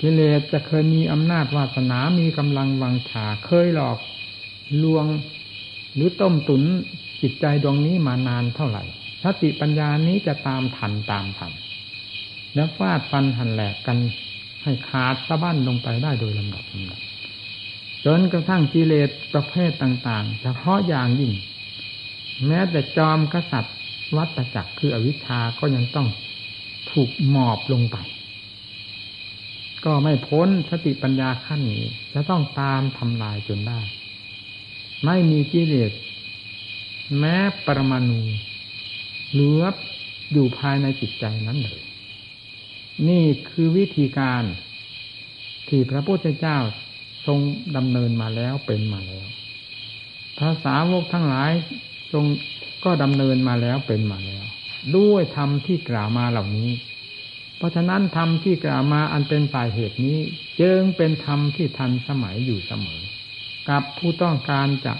[0.00, 3.98] กิเลสจะเคยมีอำนาจวาสนามีกำลังวังชาเคยหลอก
[4.84, 5.06] ลวง
[5.94, 6.62] หรือต้มตุน
[7.22, 8.82] จิตใจดวงนี้มานานเท่าไหร่
[9.24, 11.52] สติปัญญานี้จะตามทันตามทัน
[12.54, 13.98] แล้วฟาดฟันหันแหลกกัน
[14.62, 17.00] ให้ขาดสะบั้นลงไปได้โดยลำดับลำดับ
[18.04, 21.32] จนกระทั่งกิเลสประเภทต่างๆ เฉพาะอย่างยิ่ง
[22.46, 23.76] แม้แต่จอมกษัตริย์
[24.16, 26.08] วัตจักรคืออวิชชาก็ยังต้อง
[26.90, 27.96] ถูกหมอบลงไป
[29.84, 31.84] ก็ไม่พ้นสติปัญญาขั้นนี้
[32.14, 33.80] จะต้องตามทำลายจนได้
[35.04, 35.92] ไม่มีกิเลส
[37.18, 37.36] แม้
[37.66, 38.20] ปรมาณู
[39.32, 39.62] เหลือ
[40.32, 41.80] อยู่ภายในจิตใจนั้นเลย
[43.08, 44.42] นี่คือวิธีการ
[45.68, 46.58] ที่พระพุทธเจ้า
[47.26, 47.38] ทรง
[47.76, 49.26] ดำเนินมาแล้วเป็นมาแล้ว
[50.38, 51.50] ภาษาวกทั้งหลาย
[52.12, 52.24] ทรง
[52.84, 54.44] ก็ดำเนินมาแล้วเป็นมาแล้ว
[54.96, 56.70] ด้วยธรรมที่กล่าวมาเหล่านี้
[57.56, 60.18] เพราะฉะนั้นธรรมที่กล่าวมาอันเป็นสาเหตุนี้
[60.60, 63.00] จึงเป็นธรรมที่ทันสมัยอยู่เสมอ
[63.68, 64.94] กับผู้ต้องการจะ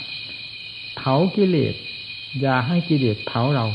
[0.97, 1.75] เผากิเลส
[2.41, 3.67] อย่าให้กิเลสเผาเรา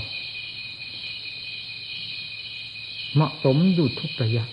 [3.14, 4.46] เหมาะสมอยู่ทุกระยะ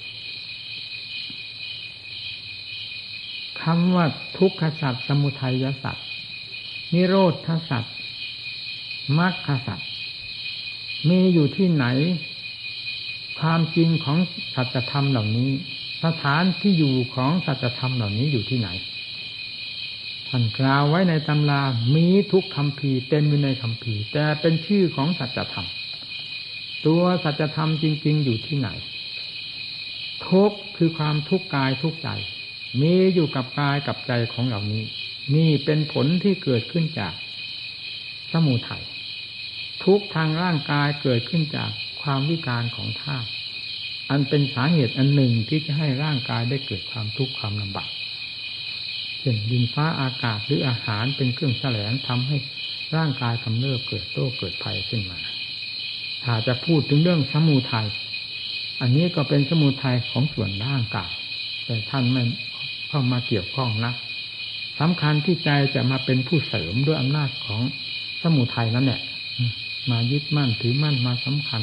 [3.63, 4.07] คำว่า
[4.39, 6.07] ทุกขสัตว์สมุทัยสัตว์
[6.95, 7.95] นิโรธสัตว์
[9.19, 9.89] มรรคสัตว์
[11.09, 11.87] มีอยู่ที่ไหน
[13.41, 14.19] ความจริงของ
[14.55, 15.51] สัจธรรมเหล่านี้
[16.05, 18.69] สถานที่อยู่ของสัจธรรมเหล่านี้อยู่ที่ไหน
[20.29, 21.63] ท่านกล่าวไว้ในตำรา
[21.95, 25.67] มีทุกคำพีเต็มอยู่ในคำพีแต่เป็นชื่อของสัจธรรม
[26.87, 28.69] ตัวสัจธรรมจริง ๆ อยู่ที่ไหน
[30.29, 32.09] ทุกคือความทุกข์กายทุกใจ
[32.81, 34.83] มีอยู่กับกายกับใจของเหล่านี้
[35.35, 37.15] นี่เป็นผลที่เกิดขึ้นจาก
[38.33, 38.85] สมุทัย
[39.85, 41.71] ทุกทางร่างกายเกิดขึ้นจาก
[42.03, 43.29] ความวิการของธาตุ
[44.11, 47.91] อันเป็นสาเหตุอันหนึ่งที่จะให้ร่างกายได้เกิดความทุกข์ความลำบาก
[49.19, 52.37] เช่นดินฟ้าอากาศหรืออาหารเป็นเครื่องแสลงทำให้
[52.97, 55.19] ร่างกายกำเริบเกิดโตเกิดภัยขึ้นมา
[56.25, 57.89] ถ้าจะพูดถึงเรื่องสมุทัย
[58.81, 61.11] อันนี้ก็เป็นสมุทัยของส่วนร่างกาย
[61.67, 62.23] แต่ท่านไม่
[62.89, 63.93] เข้ามาเกี่ยวข้องนะ
[64.81, 67.63] สำคัญที่ใจจะมาเป็นผู้เสริมด้วยอำนาจของ
[68.23, 69.01] สมุทัยนั่นแหละ
[69.91, 71.63] มายึดมั่นถือมั่นมาสำคัญ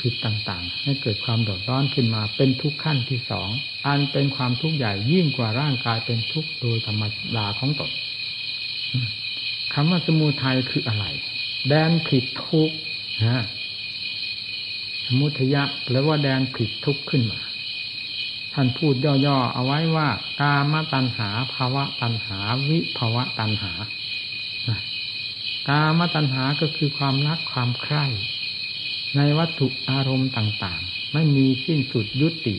[0.00, 3.48] ผิดต่างๆ ให้เกิดความเดือดร้อนขึ้นมาเป็นทุกขั้นที่สอง
[3.86, 7.02] อันเป็นความทุกข์ใหญ่ยิ่งกว่าร่างกายเป็นทุกข์โดยธรรม
[7.36, 7.90] ดาของตน
[9.74, 11.04] คำว่าสมุทัยคืออะไร
[11.68, 12.76] แดนผิดทุกข์
[13.26, 13.44] นะ
[15.20, 17.40] มุทยะแปลว่าแดนผิดทุกข์ขึ้นมา
[18.52, 18.94] ท่านพูด
[19.26, 20.08] ย่อๆเอาไว้ว่า
[20.40, 22.38] กามตัณหาภาวะตัณหา
[22.68, 23.72] วิภาวะตัณหา
[25.68, 28.04] กามตัณหาก็คือความรักความใคร่
[29.16, 32.56] ในวัตถุอารมณ์ต่างๆ ไม่มีสิ้นสุดยุติ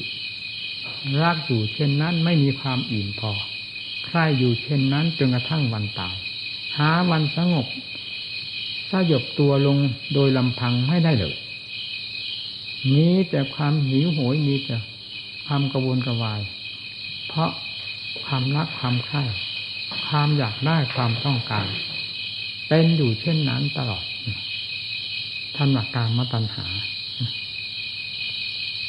[1.23, 3.31] รักอยู่เช่นนั้นไม่มีความอิ่มพอ
[4.05, 6.15] ใคร่อยู่เช่นนั้นจนกระทั่งวันตาย
[6.77, 7.67] หาวันสงบ
[8.91, 9.77] สยบตัวลง
[10.13, 11.35] โดยลำพังไม่ได้เลย
[12.93, 14.75] มีแต่ความหิวโหยมีแต่
[15.45, 16.41] ความกระวนกระวาย
[17.27, 17.51] เพราะ
[18.25, 19.23] ความรักความใคร่
[20.07, 21.67] ความอยากได้ความต้องการ
[22.67, 24.05] เป็นอยู่เช่นนั้นตลอด
[25.55, 26.65] ท่านหลักการมาตัญหา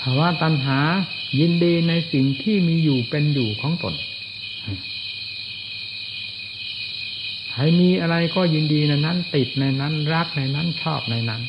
[0.01, 0.79] ภาวะตัญหา
[1.41, 3.95] ยินดีในสิ่งที่มีอยู่เป็นอยู่ของตน
[7.55, 11.43] ให้มีอะไรก็ยินดีในนั้น ติดในนั้น รักในนั้นชอบในนั้น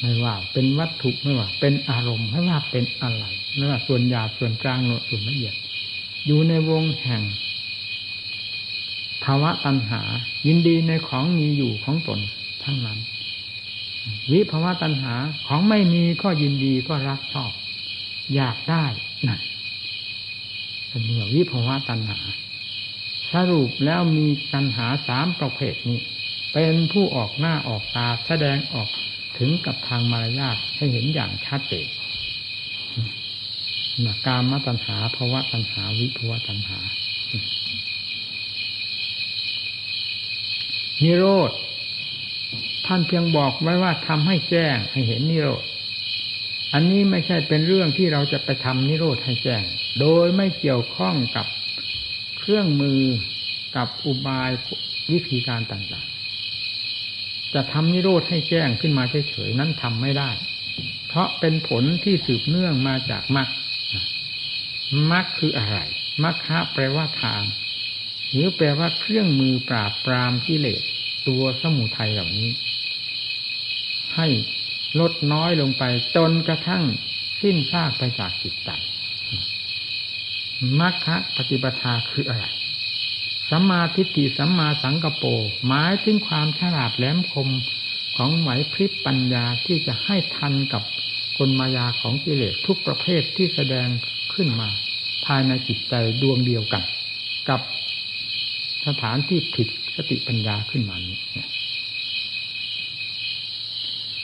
[0.00, 3.24] ไม่ว่าเป็นวัตถุไม่ว่า เป็นอารมณ์ไม่ว่าเป็นอะไร
[3.56, 4.78] ไม่ว่าส่วนหยาบส่วนกลาง
[5.08, 5.54] ส่วนละเอียด
[6.26, 7.22] อยู่ในวงแห่ง
[9.24, 10.02] ภาวะตัณหา
[10.46, 12.20] ยินดีในของมีอยู่ของตน
[12.64, 12.98] ทั้งนั้น
[14.32, 15.14] วิภาวะตัณหา
[15.46, 17.52] ของไม่มีก็ยินดีก็รักชอบ
[18.34, 18.84] อยากได้
[19.26, 19.40] นั่น
[20.88, 22.18] เป็นเมื่อวิภาวะตัณหา
[23.32, 26.00] สรุปแล้วมีตัณหาสามประเภทนี้
[26.52, 28.88] เป็นผู้ออกหน้าออกตาแสดงออก
[29.38, 31.86] ถึงกับทางมารยาทให้เห็นอย่างชัดเจน
[34.26, 36.78] การมตัณหาภาวะตัณหาวิภาวะตัณหา
[41.02, 41.50] นิโรธ
[42.86, 45.64] ท่านเพียงบอกไว้ว่าทำให้แจ้งให้เห็นนิโรธ
[46.72, 49.64] อันนี้ไม่ใช่เป็นเรื่องที่เราจะไปทำนิโรธให้แจ้ง
[50.00, 51.46] โดยไม่เกี่ยวข้องกับ
[52.38, 53.02] เครื่องมือ
[53.76, 54.50] กับอุบาย
[55.12, 56.07] วิธีการต่างๆ
[57.54, 60.30] จะทำนิโรธให้แจ้งขึ้นมาเฉยๆนั้นทำไม่ได้
[61.08, 63.48] เพราะเป็นผลที่สืบเนื่องมาจากมรรค
[65.12, 65.78] มรรคคืออะไร
[66.24, 67.42] มรรคะแปลว่าทาง
[68.32, 70.82] หรือแปลว่าเครื่องมือปราบปรามกิเลส
[71.28, 72.50] ตัวสมุทัยเหล่านี้
[74.16, 74.28] ให้
[75.00, 75.84] ลดน้อยลงไป
[76.16, 76.84] จนกระทั่ง
[77.42, 78.70] สิ้นซากไปจากจิตใจ
[80.80, 82.44] มรรคปฏิปทาคืออะไร
[83.50, 85.28] สัมมาทิฏฐิสัมมาสังกปร
[85.66, 87.48] หมายถึงความฉลาดแหลมคม
[88.16, 90.82] ของไหวพริบปัญญาที่จะให้ทันกับ
[91.36, 93.88] คนมายาของกิเลสทุกประเภทที่แสดง
[94.34, 94.68] ขึ้นมา
[95.26, 96.82] ภายในจิตใจดวงเดียวกัน
[97.48, 97.60] กับ
[98.86, 101.18] สถานที่ผิดสติปัญญาขึ้นมานี้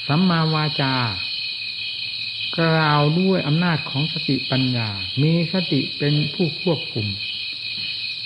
[0.06, 0.94] สัมมาวาจา
[2.58, 4.88] กล่าวด้วยอำนาจของสติปัญญา
[5.22, 7.06] มีสติเป็นผู้ควบคุม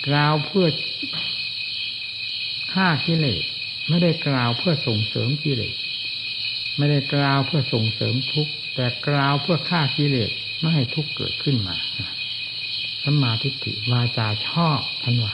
[0.07, 0.67] กล่าวเพื่อ
[2.73, 3.43] ฆ่ากิเลส
[3.87, 5.75] ไม่ได้กล่าวเพื่อส่งเสริมกิเลส
[6.77, 11.75] ไม่ได้กล่าวเพื่อส่งเสริมทุกข์แต่กล่าวเพื่อฆ่ากิเลสไม่ให้ทุกข์เกิดขึ้นมา
[13.03, 15.33] สัมมาทิฏฐิวาจาชอบทันว่า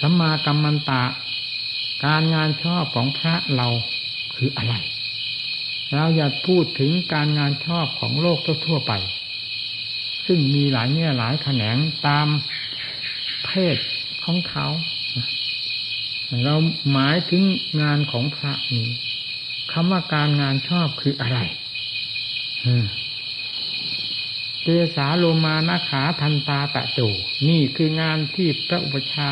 [0.00, 1.02] สัมมากัมมันตะ
[2.04, 3.68] การงานชอบของพระเรา
[4.36, 4.74] คืออะไร
[5.94, 8.92] เราอย่าพูดถึงการงานชอบของโลกทั่วไป
[10.26, 12.26] ซึ่งมีหลายแง่หลายแขนงตาม
[13.56, 13.78] เพศ
[14.24, 14.66] ของเขา
[16.44, 16.54] เรา
[16.92, 17.42] หมายถึง
[17.82, 18.88] งานของพระนี้
[19.72, 21.38] คำว่าการงานชอบคืออะไร
[24.62, 27.00] เจสาโลมานาขาทันตาตะโจ
[27.48, 29.30] นี่คืองานที่พระอุปชา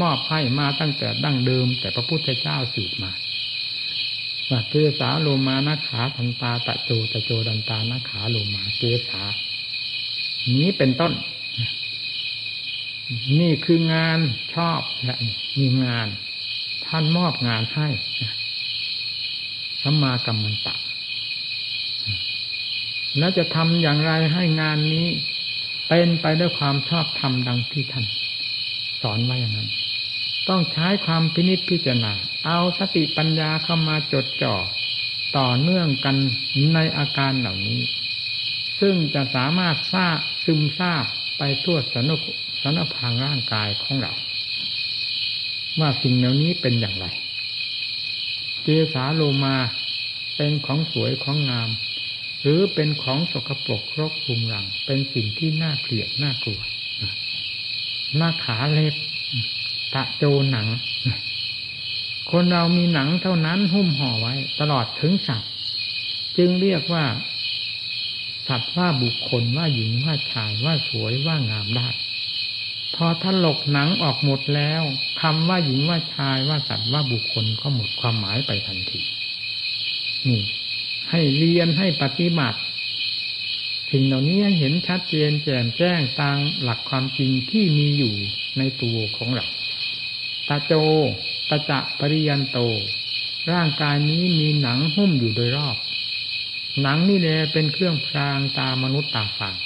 [0.00, 3.12] มอบให้มาตั้งแต่ดั้งเดิม แต่พระพุทธเจ้าสืบมา
[4.50, 9.22] ว่าเจสาโลมานาขาทันตาตะโจตะโจดันตานาขาโลมาเจสา
[10.60, 11.12] นี้เป็นต้น
[13.40, 14.18] นี่คืองาน
[14.54, 15.16] ชอบและ
[15.58, 16.08] มีงาน
[16.86, 17.88] ท่านมอบงานให้
[19.82, 20.74] สัมมากัมมันตะ
[23.18, 25.08] แล้วจะทำอย่างไรให้งานนี้
[25.88, 28.04] เป็นไปด้วยความชอบธรรมดังที่ท่าน
[29.02, 29.70] สอนไว้อย่างนั้น
[30.48, 32.12] ต้องใช้ความพินิจพิจารณา
[32.46, 34.54] เอาสติปัญญาเข้ามาจดจ่อ
[35.38, 36.16] ต่อเนื่องกัน
[36.74, 37.80] ในอาการเหล่านี้
[38.80, 41.04] ซึ่งจะสามารถทราบซึมซาบ
[41.38, 42.20] ไปทั่วสนุก
[42.66, 44.12] สนพางร่างกายของเรา
[45.80, 47.06] ว่าสิ่งเหล่านี้เป็นอย่างไร
[48.62, 49.56] เจสาโลมา
[50.36, 51.70] เป็นของสวยของงาม
[52.40, 56.60] หรือเป็นของสกปรกรกรุงรัง เป็นสิ่งที่น่าเกลียดน่ากลัว
[58.16, 58.94] หน้าขาเล็บ
[59.94, 60.68] ตะโจหนัง
[62.30, 65.50] คนเรามีหนังเท่านั้นหุ้มห่อไว้ ตลอดถึงสัตว์
[66.36, 67.04] จึงเรียกว่า
[68.48, 71.88] สัตว์ว่าบุคคลว่าหญิงว่าชายว่าสวยว่างามได้
[72.94, 74.82] พอถลกหนังออกหมดแล้ว
[75.22, 79.00] คำว่าหญิงว่าชายว่าสัตว์ว่าบุคคลก็หมดความหมายไปทันที
[80.28, 80.42] นี่
[81.10, 82.58] ให้เรียนให้ปฏิบัติ
[83.90, 88.14] สิ่งเหล่านี้เห็นชัดเจนแจ่มแจ้งตามหลักความจริงที่มีอยู่
[88.58, 89.46] ในตัวของเรา
[90.48, 90.72] ตาโจ
[91.48, 92.58] ตาจะปริยันโต
[93.52, 95.76] ร่างกายนี้มีหนังหุ้มอยู่โดยรอบ
[96.82, 99.56] หนังนี่แหละเป็นเครื่องพรางตามนุษย์ตาฝาง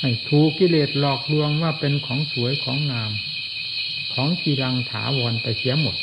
[0.00, 3.12] ให้ถูกกิเลสหลอกลวงว่าเป็นของสวยของงาม
[4.14, 5.96] ของกีรังถาวรไปเสียหมด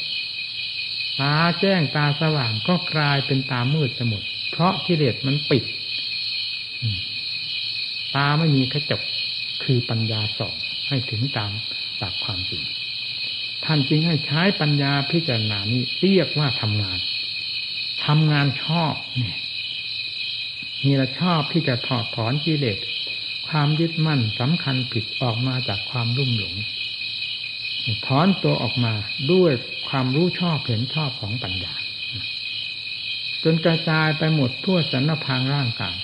[1.19, 4.21] ตาแจ้งตาสว่างก็กลายเป็นตามืดสมุด
[4.51, 5.63] เพราะกิเลสมันปิด
[8.15, 9.01] ตาไม่มีกระจก
[9.63, 10.55] คือปัญญาสอง
[10.87, 11.51] ให้ถึงตาม
[11.97, 12.63] หลักความจริง
[13.65, 16.99] ท่านจึงให้ใช้ปัญญาพิจารณานี้เรียกว่าทำงาน
[18.05, 19.37] ทำงานชอบเนี่ย
[20.85, 22.77] นี่ละชอบที่จะถอดถอนกิเลส
[23.53, 26.55] ความยึดมั่นสำคัญผิดออกมาจากความรุ่มหลง
[28.05, 28.93] ถอนตัวออกมา
[29.31, 29.51] ด้วย
[29.89, 31.73] ความรู้ชอบเห็นชอบของปัญญา
[33.43, 35.95] จนกระจายไปหมดทั่วสรรพางร่างกาย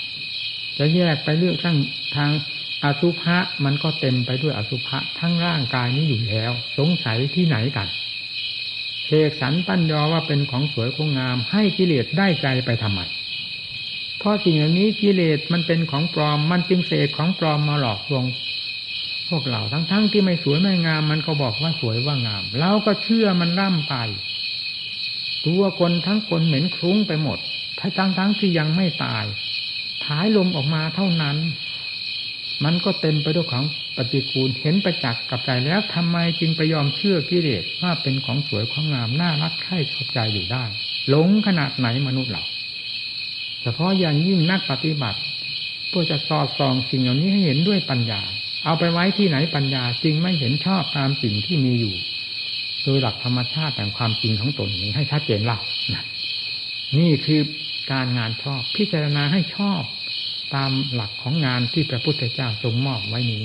[0.77, 1.77] จะแยกไปเรื่องทั้ง
[2.15, 2.31] ทาง
[2.83, 7.87] อสุภะมันก็เต็มไปด้วยอสุภะทั้งร่างกายนี้อยู่แล้ว สงสัยที่ไหนกัน
[9.05, 13.01] เชกสันปั้นยอว่าเป็นของสวยของงาม ให้กิเลสได้ใจไปทำไม
[14.19, 18.25] เพราะสิ่งเหล่านี้กิเลสมันเป็นของปลอม มันจึงเสกของปลอมมาหลอกลวง
[19.29, 23.95] พวกเราทั้งๆทที่ไม่สวยไม่งาม มันก็บอกว่าสวยว่างามเราก็เชื่อมันร่ำไป
[25.45, 27.39] ตัวคนทั้งคนเหม็นคลุ้งไปหมด
[27.79, 29.25] ถ้าทั้งๆทที่ยังไม่ตาย
[30.05, 31.37] ถายลมออกมาเท่านั้น
[32.63, 33.65] มันก็เต็มไปด้วยของ
[33.95, 40.63] ปฏิกูลเห็นประจักษ์กับใจแล้วทำไมจึงไปยอมเชื่อกิเลสว่าเป็นของสวยของงามน่ารักใคร่ชอบใจอยู่ได้
[41.09, 42.43] หลงขนาดไหนมนุษย์เรา
[43.61, 45.19] เฉพาะอย่างยิ่งนักปฏิบัติ
[45.89, 48.21] เพื่อจะสอดส่องสิ่งเหล่านี้ให้เห็นด้วยปัญญา
[48.65, 51.95] เอาไปไว้ที่ไหนปัญญาจริงไม่เห็นชอบตามสิ่งที่มีอยู่
[52.83, 55.59] โดยหลักธรรมชาติแต่ความจริงของตนนี้ให้ชัดเจนเล่า
[55.93, 56.03] นะ
[56.99, 57.41] นี่คือ
[57.91, 59.81] การงานชอบพิจารณาให้ชอบ
[60.55, 63.43] ตามหลักของงานที่พระพุทธเจ้าทรงมอบไว้นี้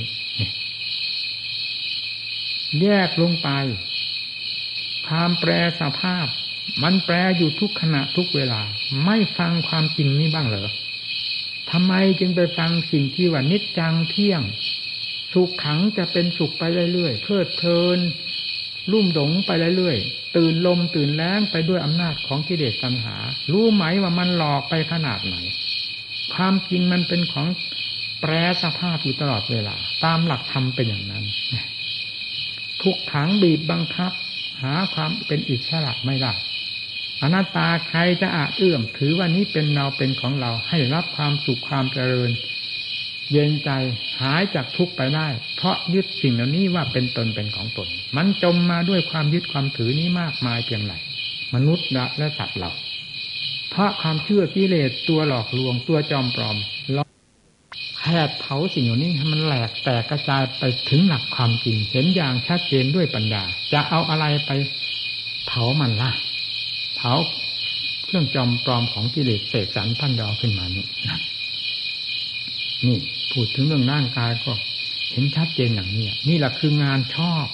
[2.82, 3.48] แยกลงไป
[5.06, 5.50] ความแปร
[5.80, 6.26] สภาพ
[6.82, 8.60] มันแปรอยู่ทุกขณะทุกเวลา
[9.04, 10.68] ไม่ฟังความจริงนี้บ้างเหรอ
[11.70, 14.42] ทำไมจึงไปฟังสิ่งที่ว่านิจจังเที่ยง
[15.32, 16.62] สุขขังจะเป็นสุขไป
[16.92, 17.98] เรื่อยๆเพลิดเพลิน
[18.92, 23.16] รุ่มหลงไปเรื่อยๆตื่นลมตื่นแรงไปด้วยอำนาจของกิเลสตัณหา
[23.52, 25.36] รู้ไหมว่ามันหลอกไปขนาดไหน
[26.34, 27.46] ความจริงมันเป็นของ
[28.20, 31.24] แปรสภาพอยู่ตลอดเวลา ตามหลักธรรมเป็นอย่างนั้น
[32.82, 34.12] ทุกขังบีบบังคับ
[34.62, 36.32] หาความเป็นอิสระไม่ได้
[37.24, 42.30] อนัตตาใครจะอาเอื้อม ถือว่านี้เป็นเราเป็นของเราให้รับความสุขความเจริญ
[43.32, 43.70] เย็นใจ
[44.20, 50.94] หายจากทุกข์ไปได้ เพราะยึดสิ่งเหล่านี้ว่าเป็นตนเป็นของตน มันจมมาด้วยความยึดความถือนี้มากมายเพียงไร
[51.54, 51.86] มนุษย์
[52.18, 52.70] และสัตว์เรา
[53.70, 56.56] เพราะความเชื่อกิเลสตัวหลอกลวงตัวจอมปลอม
[56.92, 57.08] หลอก
[58.02, 64.50] ให้ดเผาสิ่งเหล่านี้ให้มันแหลกแตกกระจายไปถึงหลักความจริง เห็นอย่างชัดเจนด้วยปัญญา จะเอาอะไรไป
[65.46, 67.14] เผามันละ่ะา
[68.04, 71.18] เครื่องจอมปลอมของกิเลสเสกสรรพันดอขึ้นมานี่นะ
[72.86, 72.98] นี่
[73.32, 74.52] พูดถึงเรื่องร่างกายก็
[75.12, 77.46] เห็นชัดเจนอย่างนี้นี่แหละคืองานชอบ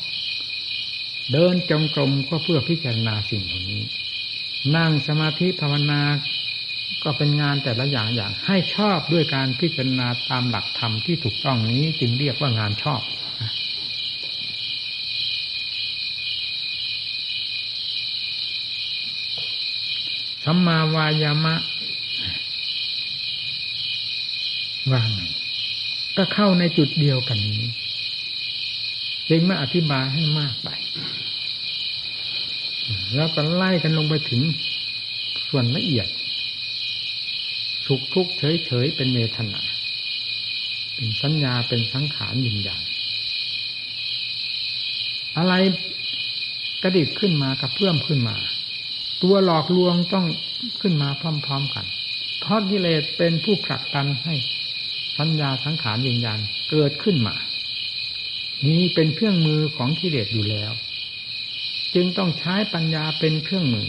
[1.32, 3.82] เดินจงกรมก็เพื่อพิจารณาสิ่งเหล่านี้
[4.76, 6.02] นั่งสมาธิภาวนา
[7.04, 13.00] ก็เป็นงานแต่ละอย่างอย่าง ให้ชอบด้วยการพิจารณาตามหลักธรรมที่ถูกต้องนี้จึงเรียกว่างานชอบ
[20.52, 21.54] สัมมาวายามะ
[24.92, 25.20] ว่างไง
[26.16, 27.64] ก็เข้าในจุดเดียวกันนี้
[29.28, 30.68] จึงไมาอธิบายให้มากไป
[33.14, 34.42] แล้วก็ไล่กันลงไปถึง
[35.48, 36.08] ส่วนละเอียด
[37.86, 39.60] สุขทุกข์เฉยเฉยเป็นเวทนา
[40.94, 42.82] เป็นสัญญาเป็นสังขารยินญาณ
[45.38, 45.54] อะไร
[46.82, 48.36] กระดิกขึ้นมากระเพื่อมขึ้นมา
[49.22, 50.26] ตัวหลอกลวงต้อง
[50.80, 51.86] ขึ้นมาพร้อมๆกัน
[52.40, 54.34] เพราะกิเลสเป็นผู้ผลักดันให้
[55.18, 56.40] สัญญาสังขารยินญาณ
[56.70, 57.34] เกิดขึ้นมา
[58.66, 60.72] นี้เป็นเครื่องมือของกิเลสอยู่แล้ว
[61.94, 63.88] จึงต้องใช้ปัญญาเป็นเครื่องมือ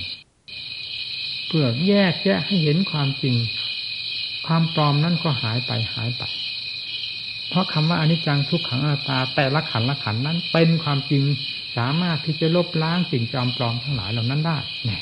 [1.48, 3.36] เพื่อแยกแยะให้เห็นความจริง
[4.48, 6.24] ความปลอมนั่นก็หายไปหายไป
[7.50, 11.24] เพราะคำว่าอนิจจังทุกขังอนัตตา แต่ละขันละขันนั้นเป็นความจริง
[11.78, 15.02] สามารถที่จะลบล้างสิ่งจอมปลอมทั้งหลายเหล่านั้นได้เนี่ย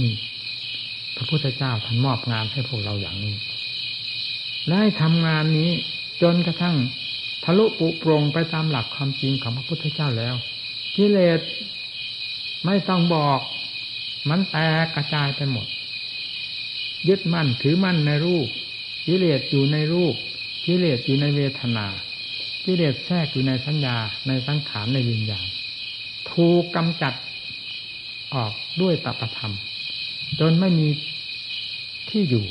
[0.00, 0.12] นี่
[1.16, 3.34] พระพุทธเจ้าท่านมอบงานให้พวกเราอย่างนี้
[4.70, 5.70] ได้ทำงานนี้
[6.22, 6.76] จนกระทั่ง
[7.44, 10.34] ทะลุปุโปรงไปตามหลักความจริงของพระพุทธเจ้าแล้ว
[10.96, 11.40] กิเลส
[12.64, 13.40] ไม่ต้องบอก
[14.28, 15.66] มันแตกกระจายไปหมด
[17.08, 18.48] ยึดมั่นถือมั่นในรูป
[19.06, 20.14] กิเลสอยู่ในรูป
[20.66, 21.86] กิเลสอยู่ในเวทนา
[22.64, 23.96] กิเลสแทรกอยู่ในสัญญา
[24.28, 25.46] ในสังขารในวิญญาณ
[26.30, 27.14] ถูกกำจัด
[28.34, 29.54] ออกด้วยตปธรรม
[30.40, 30.88] จนไม่มี
[32.10, 32.46] ที่อยู่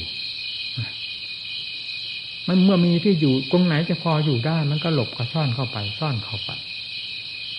[2.47, 6.51] มันเมื่อมีที่อยู่ตรงไหนจะพออยู่ได้ มันก็หลบก็ซ่อนเข้าไป ซ่อนเข้าไป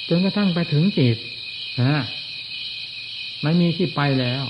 [0.08, 1.16] จนกระทั่งไปถึงจิต
[1.82, 2.02] นะ
[3.42, 4.44] ไม่มีที่ไปแล้ว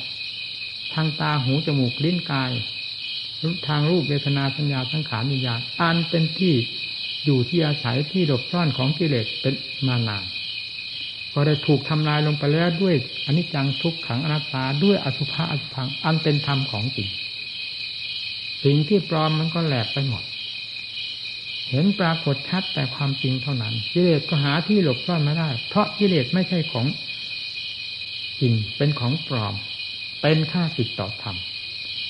[0.94, 2.50] ทางตาหูจมูกลิ้นกาย
[3.68, 6.54] ทางรูปเวทนาสัญญาสังขารวิญญาณอันเป็นที่
[7.24, 9.54] อยู่ที่อาศัยที่หลบซ่อนของกิเลสเป็น
[9.86, 10.24] มานาน
[11.36, 12.94] พอได้ถูกทำลายลงไปแล้วด้วย
[13.26, 17.08] อนิจจังทุกขังอนัตตาด้วยอสุภะอสุพังอันเป็นธรรมของจริง
[18.64, 20.24] สิ่งที่ปลอมมันก็แหลกไปหมด
[21.70, 26.86] เห็นปรากฏชัดแต่ความจริงเท่านั้นกิเลสก็หาที่หลบซ่อนไม่ได้ เพราะกิเลสไม่ใช่ของ
[28.40, 29.54] จริงเป็นของปลอม
[30.22, 31.36] เป็นค่าสิทต่อธรรม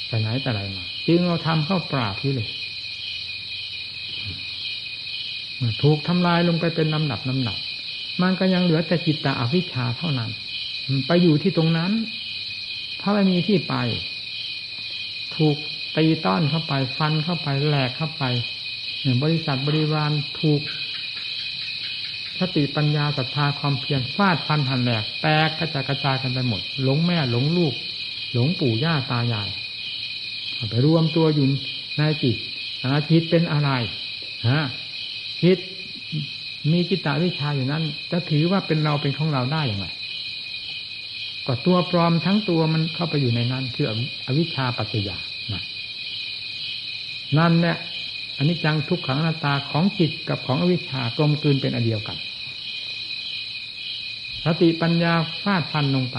[0.06, 2.48] แต่ไหนแต่ไรมาจึงเราทำเข้าปราบที่เลย
[5.82, 7.58] ถูกทำลายลงไปเป็นลำดับลำดับ
[8.22, 10.30] มันก็ยังเหลือแต่จิตตาอวิชชาเท่านั้น
[11.06, 11.92] ไปอยู่ที่ตรงนั้น
[12.98, 13.74] เพราะไม่มีที่ไป
[15.36, 15.56] ถูก
[15.96, 18.24] ตีต้อนเข้าไป ฟันเข้าไปแหลกเข้าไป
[19.22, 20.10] บริษัทบริวาร
[20.40, 20.60] ถูก
[22.38, 27.74] สติปัญญาศรัทธาความเพียรฟาดฟันหันแหลกแตกกระจายกระจายกันไปหมด หลงแม่หลงลูก
[28.32, 29.48] หลงปู่ย่าตายาย
[30.70, 31.46] ไปรวมตัวอยู่
[31.98, 32.36] ในจิต
[32.82, 33.70] อาจิตเป็นอะไร
[34.48, 34.60] ฮะ
[35.42, 35.58] จิต
[36.72, 39.86] มีจิตตวิชาอยู่นั้น จะถือว่าเป็นเราเป็นของเราได้อย่างไร
[41.46, 43.86] ก็ตัวปลอมทั้งตัวมันเข้าไปอยู่ในนั้นคือ
[44.26, 45.18] อวิชชาปัจจยา
[45.52, 45.62] นะ
[47.38, 47.76] นั่นเนี่ย
[48.36, 52.16] อันนี้จังทุกขังหน้าตาของจิตกับของอวิชชากลมกลืนเป็นอันเดียวกัน
[54.44, 55.12] สติปัญญา
[55.42, 56.18] ฟาดฟันลงไป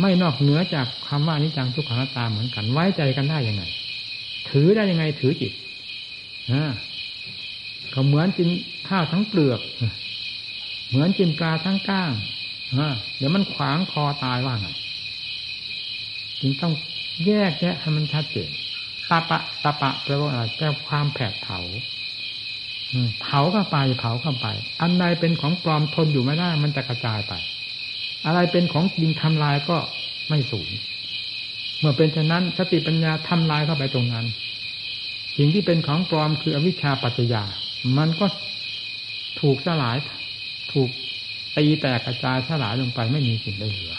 [0.00, 3.62] ไม่นอกเหนือจากคำว่านิจังทุกขังนาตาเหมือนกัน ไว้ใจกันได้ยังไง
[4.50, 5.52] ถือได้ยังไงถือจิต
[6.52, 6.64] นะ
[7.94, 8.48] ก็เหมือนกิน
[8.88, 9.60] ข้าวทั้งเปลือก
[10.88, 12.12] เหมือนกินปลาทั้งก้าง
[13.18, 14.68] เดี๋ยวมันขวางคอตายว่าไง
[16.40, 16.72] จึงต้อง
[17.26, 18.50] แยกแยะให้มันชัดเจน
[19.10, 21.60] ตาปะตาปะแปลว่าอะไรแปลความแผดเผา
[23.22, 24.46] เผาเข้าไปเผาเข้าไป
[24.80, 27.32] อันใดเป็นของปลอมทนอยู่ไม่ได้ มันจะกระจายไป
[28.26, 29.76] อะไรเป็นของจริงทำลายก็
[30.28, 30.68] ไม่สูญ
[31.78, 34.26] เมื่อเป็นเช่นนั้นสติปัญญาทำลายเข้าไปตรงนั้น
[35.36, 37.44] สิ่งที่เป็นของปลอมคืออวิชชาปัจจยา
[37.98, 38.26] มันก็
[39.40, 39.96] ถูกสลาย
[40.72, 40.90] ถูก
[41.56, 43.94] ตีแตกกระจายสลายลงไปไม่มีสิ่งใดเหลือ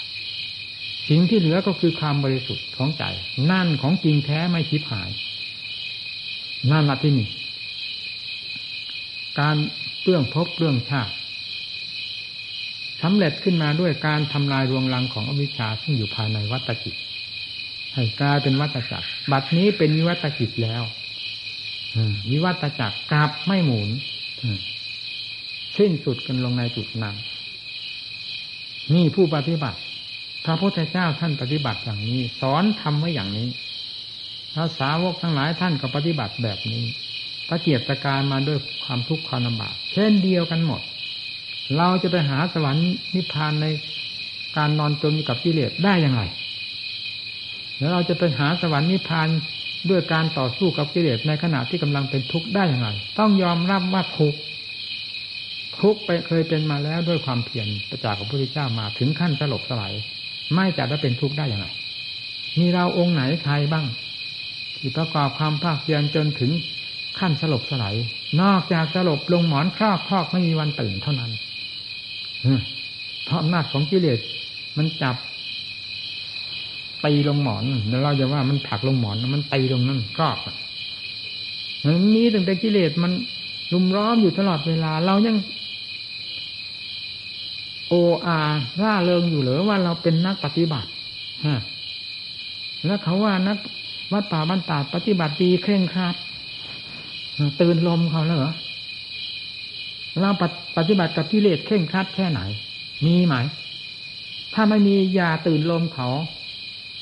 [1.09, 3.03] สิ่งที่เหลือก็คือความบริสุทธิ์ของใจ
[3.51, 5.09] นั่นของจริงแท้ไม่คิดหาย
[6.71, 7.29] นั่นละที่นี่
[9.39, 9.55] การ
[10.03, 11.13] เรื่องพบเรื่องชาติ
[13.01, 16.95] สำเร็จขึ้นมาด้วยการทำลายรวงรังของอวิชชาซึ่งอยู่ภายในวัตจิต
[17.93, 20.83] ให้กลายเป็นวัตจักรบัดนี้เป็นวิวัตจิตแล้ว
[22.32, 23.89] วิวัตจักรกลับไม่หมุน
[25.78, 27.16] สิ้นสุดกันลงในจุดนั้น
[28.93, 29.80] นี่ผู้ปฏิบัติ
[30.46, 33.48] พระพุทธเจ้าท่านปฏิบัติอย่างนี้ สอนทำไว้อย่างนี้
[34.54, 36.84] พระสาวกทั้งหลายท่านก็ปฏิบัติแบบนี้
[37.48, 40.82] ตะเกียบตะการมาด้วยความทุกข์ความลำบาก เช่นเดียวกันหมด
[41.78, 43.66] เราจะไปหาสวรรค์นิพพานใน
[44.58, 46.22] การนอนจมอยู่กับกิเลสได้ยังไง
[47.78, 49.28] แล้วเราจะไปหาสวรรค์นิพพาน
[49.89, 54.39] ด้วยการต่อสู้กับกิเลสในขณะที่กำลังเป็นทุกข์ได้อยังไงต้องยอมรับว่าทุกข์
[55.81, 59.93] ทุกข์ไปเคยเป็นมาแล้วด้วยความเพียรประจากของพระพุทธเจ้ามาถึงขั้นสลบสลาย
[60.53, 61.67] ไม่จะได้เป็นทุกข์ได้อยังไง
[62.59, 63.86] มีเราองค์ไหนใครบ้าง
[64.77, 66.51] ที่ประกอบความภาคเพียรจนถึง
[67.19, 67.95] ขั้นสลบสลาย
[68.41, 71.31] นอกจากสลบลงหมอนครอบครอกไม่มีวันตื่นเท่านั้น
[73.25, 74.19] เพราะอำนาจของกิเลส
[74.77, 75.15] มันจับ
[77.06, 80.38] ตีลงหมอนแล้วเราจะว่ามันผักลงหมอนมันตีลงนั่นครอบ
[81.86, 83.12] มันมีตั้งแต่กิเลสมัน
[83.74, 85.38] ลุมร้อมอยู่ตลอดเวลา เรายัง
[87.89, 87.93] โอ
[88.26, 88.39] อา
[88.82, 90.89] ร่าเริงอยู่หรือว่าเราเป็นนักปฏิบัติ
[91.46, 91.60] ฮะ
[92.86, 93.58] แล้วเขาว่านัก
[94.12, 96.16] วัดป่าบ้านตาปฏิบัติดีเคร่งครัด
[97.62, 98.54] ตื่นลมเขาแล้วเหรอ
[100.22, 100.30] เรา
[100.78, 102.41] ปฏิบัติกับกิเลสเคร่งครัดแค่ไหน
[103.06, 103.36] มีไหม
[104.54, 106.10] ถ้าไม่มียาตื่นลมเขา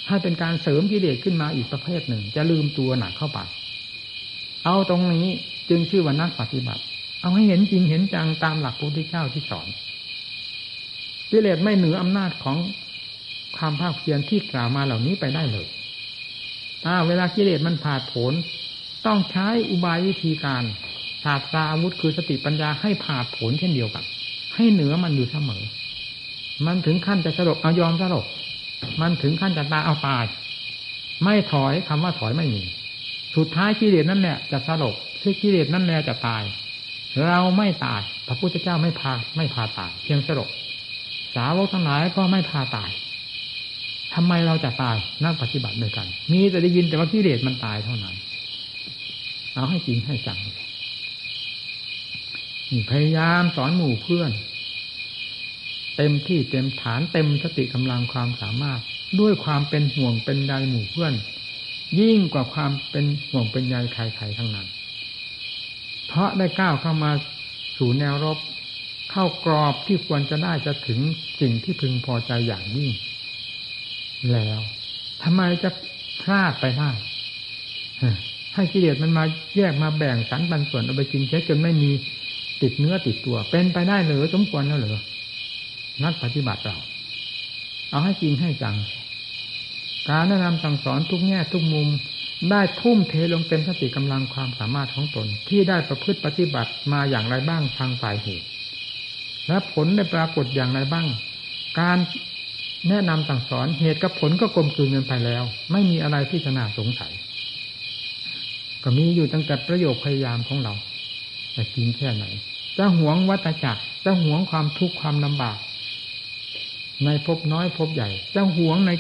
[0.08, 3.40] ให้เป็นการเสริมกิเลสขึ้นมาอีกประเภทหนึ่ง จะลืมตัวหนักเข้าไป
[4.66, 5.28] เอาตรงนี้
[5.70, 6.82] จึงชื่อว่านักปฏิบัติ
[7.22, 9.68] เอาให้เห็นจริงเห็นจังตามหลักพระพุทธเจ้าที่สอน
[11.32, 12.58] กิเลสไม่เหนืออำนาจของ
[13.58, 15.68] ความภาคเพียรที่กล่าวมาเหล่านี้ไปได้เลย
[16.86, 18.34] อ่าเวลากิเลสมันผ่าผล
[19.06, 20.64] ต้องใช้อุบายวิธีการ
[21.24, 24.04] ศาสตราอาวุธคือสติปัญญาให้ผ่าผลเช่นเดียวกัน
[24.56, 25.64] ให้เหนือมันอยู่เสมอ
[26.66, 28.26] มันถึงขั้นจะสลบเอายอมสลบ
[29.02, 30.24] มันถึงขั้นจะตายเอาตาย
[31.24, 32.64] ไม่ถอยคำว่าถอยไม่มี
[33.36, 36.44] สุดท้ายกิเลสนั่นแหละจะสลบคือกิเลสนั่นแหละจะตาย
[37.28, 40.50] เราไม่ตาย พระพุทธเจ้าไม่พาไม่พาตาย เพียงสลบ
[41.36, 42.90] สาวกทั้งหลายก็ไม่พาตาย
[44.14, 48.16] ทำไมเราจะตายนักปฏิบัติด้วยกัน มีแต่ได้ยินแต่ว่ากิเลสมันตายเท่านั้น
[49.54, 50.40] เอาให้จริงให้จัง
[52.92, 54.32] พยายามสอนหมู่เพื่อน
[55.98, 58.80] เต็มที่เต็มฐานเต็มสติกำลังความสามารถ
[59.20, 61.14] ด้วยความเป็นห่วงเป็นใยหมู่เพื่อน
[62.00, 64.68] ยิ่งกว่าความเป็นห่วงเป็นใยใครๆทั้งนั้น
[66.08, 67.12] เพราะได้ก้าวเข้ามา
[67.78, 68.38] สู่แนวรบ
[69.12, 71.00] เข้ากรอบที่ควรจะได้จะถึง
[71.40, 72.90] สิ่งที่พึงพอใจอย่างยิ่ง
[74.32, 74.60] แล้ว
[75.24, 75.70] ทำไมจะ
[76.22, 76.92] พลาดไปได้
[78.56, 79.24] ให้กิเลสมันมา
[79.58, 81.92] แยกมาแบ่งสรรปันส่วนเอาไปกินใช้จนไม่มี
[82.62, 84.98] ติดเนื้อติดตัว เป็นไปได้หรือสมควรแล้วหรือ
[86.04, 86.78] นักปฏิบัติเรา
[87.90, 88.78] เอาให้จริงให้จัง
[90.10, 91.88] การแนะนำสั่งสอนทุกแง่ทุกมุม
[92.52, 98.48] ได้ทุ่มเทลงเต็มสติกำลังความสามารถของตน ที่ได้ประพฤติปฏิบัติมาอย่างไรบ้างทางฝ่ายเหตุ
[99.48, 101.08] และผลได้ปรากฏอย่างไรบ้าง
[101.80, 101.98] การ
[102.90, 107.12] แนะนำสั่งสอนเหตุกับผลก็กลมกลืนกันไปแล้ว ไม่มีอะไรที่จะน่าสงสัย
[108.84, 110.74] ก็มีอยู่ตั้งแต่ประโยคพยายามของเรา
[111.54, 112.26] แต่จริงแค่ไหน
[112.78, 115.58] จะหวงวัตจักรจะหวงความทุกข์ความลำบาก
[117.06, 118.92] ในภพน้อยภพใหญ่ จะหวงใน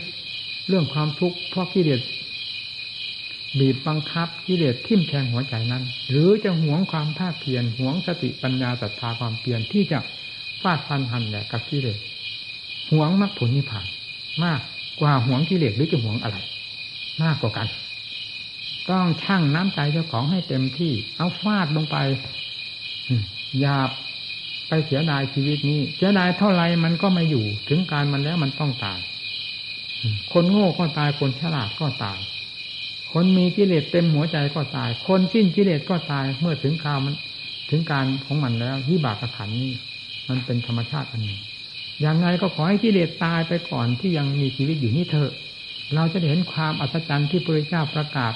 [0.68, 2.02] เรื่องความทุกข์เพราะกิเลส
[3.60, 10.00] บีบบังคับกิเลสทิ่มแทงหัวใจนั้น หรือจะหวงความภาคเพียรหวงสติปัญญาศรัทธาความเพียรที่จะ
[10.62, 11.98] ฟาดฟันหันแหลกกับกิเลส
[12.92, 13.86] หวงมรรคผลนิพพาน
[14.44, 14.60] มาก
[15.02, 16.38] กว่าหวงกิเลสหรือจะหวงอะไร
[17.24, 17.68] มากกว่ากัน
[18.90, 21.98] ต้องชั่งน้ำใจเจ้าของให้เต็มที่ เอาฟาดลงไป
[23.60, 23.90] หยาบ
[24.68, 29.00] ไปเสียดายชีวิตนี้ เสียดายเท่าไรมันก็ไม่อยู่ ถึงการมันแล้วมันต้องตาย
[30.34, 32.20] คนโง่ก็ตายคนฉลาดก็ตาย
[33.12, 37.16] คนมีกิเลสเต็มหัวใจก็ตาย คนสิ้นกิเลสก็ตายเมื่อถึงคราวมัน
[37.70, 39.74] ถึงการของมันแล้วที่บากระขันนี้
[40.30, 41.42] มันเป็นธรรมชาติอันหนึ่ง
[42.02, 45.32] อย่างไรก็ขอให้กิเลสตายไปก่อนที่ยังมีชีวิตอยู่นี่เถอะ
[45.96, 48.34] เราจะเห็นความอัศจรรย์ที่พระเจ้าประกาศ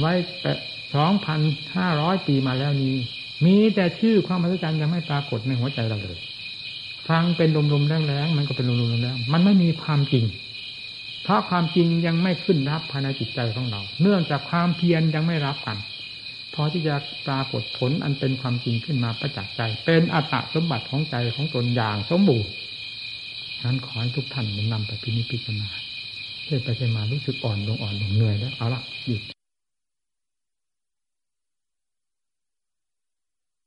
[0.00, 0.52] ไว้แต่
[0.94, 1.40] สองพัน
[1.76, 2.96] ห้าร้อยปีมาแล้วนี้
[3.46, 6.18] มีแต่ชื่อความมหัศจรรย์ยังไม่ปรากฏในหัวใจเราเลย
[7.08, 10.24] ฟังเป็นลมๆแรงๆมันก็เป็นลมๆแรงมันไม่มีความจริง
[11.22, 15.78] เพราะความจริงยังไม่ขึ้นรับภายในจิตใจของเรา เนื่องจากความเพียรยังไม่รับกัน
[16.54, 16.94] พอที่จะ
[17.26, 22.50] ปรากฏผลอันเป็นความจริงขึ้นมาประจักษ์ใจ เป็นอัตสมบัติของใจของตนอย่างสมบูรณ์
[23.64, 25.68] นั้นขอให้ทุกท่านนำไปพินิจพิจารณา
[26.44, 29.20] เพื่อไปมารู้สึกอ่อนลงอ่อนลงเหนื่อยแล้วเอาละหยุด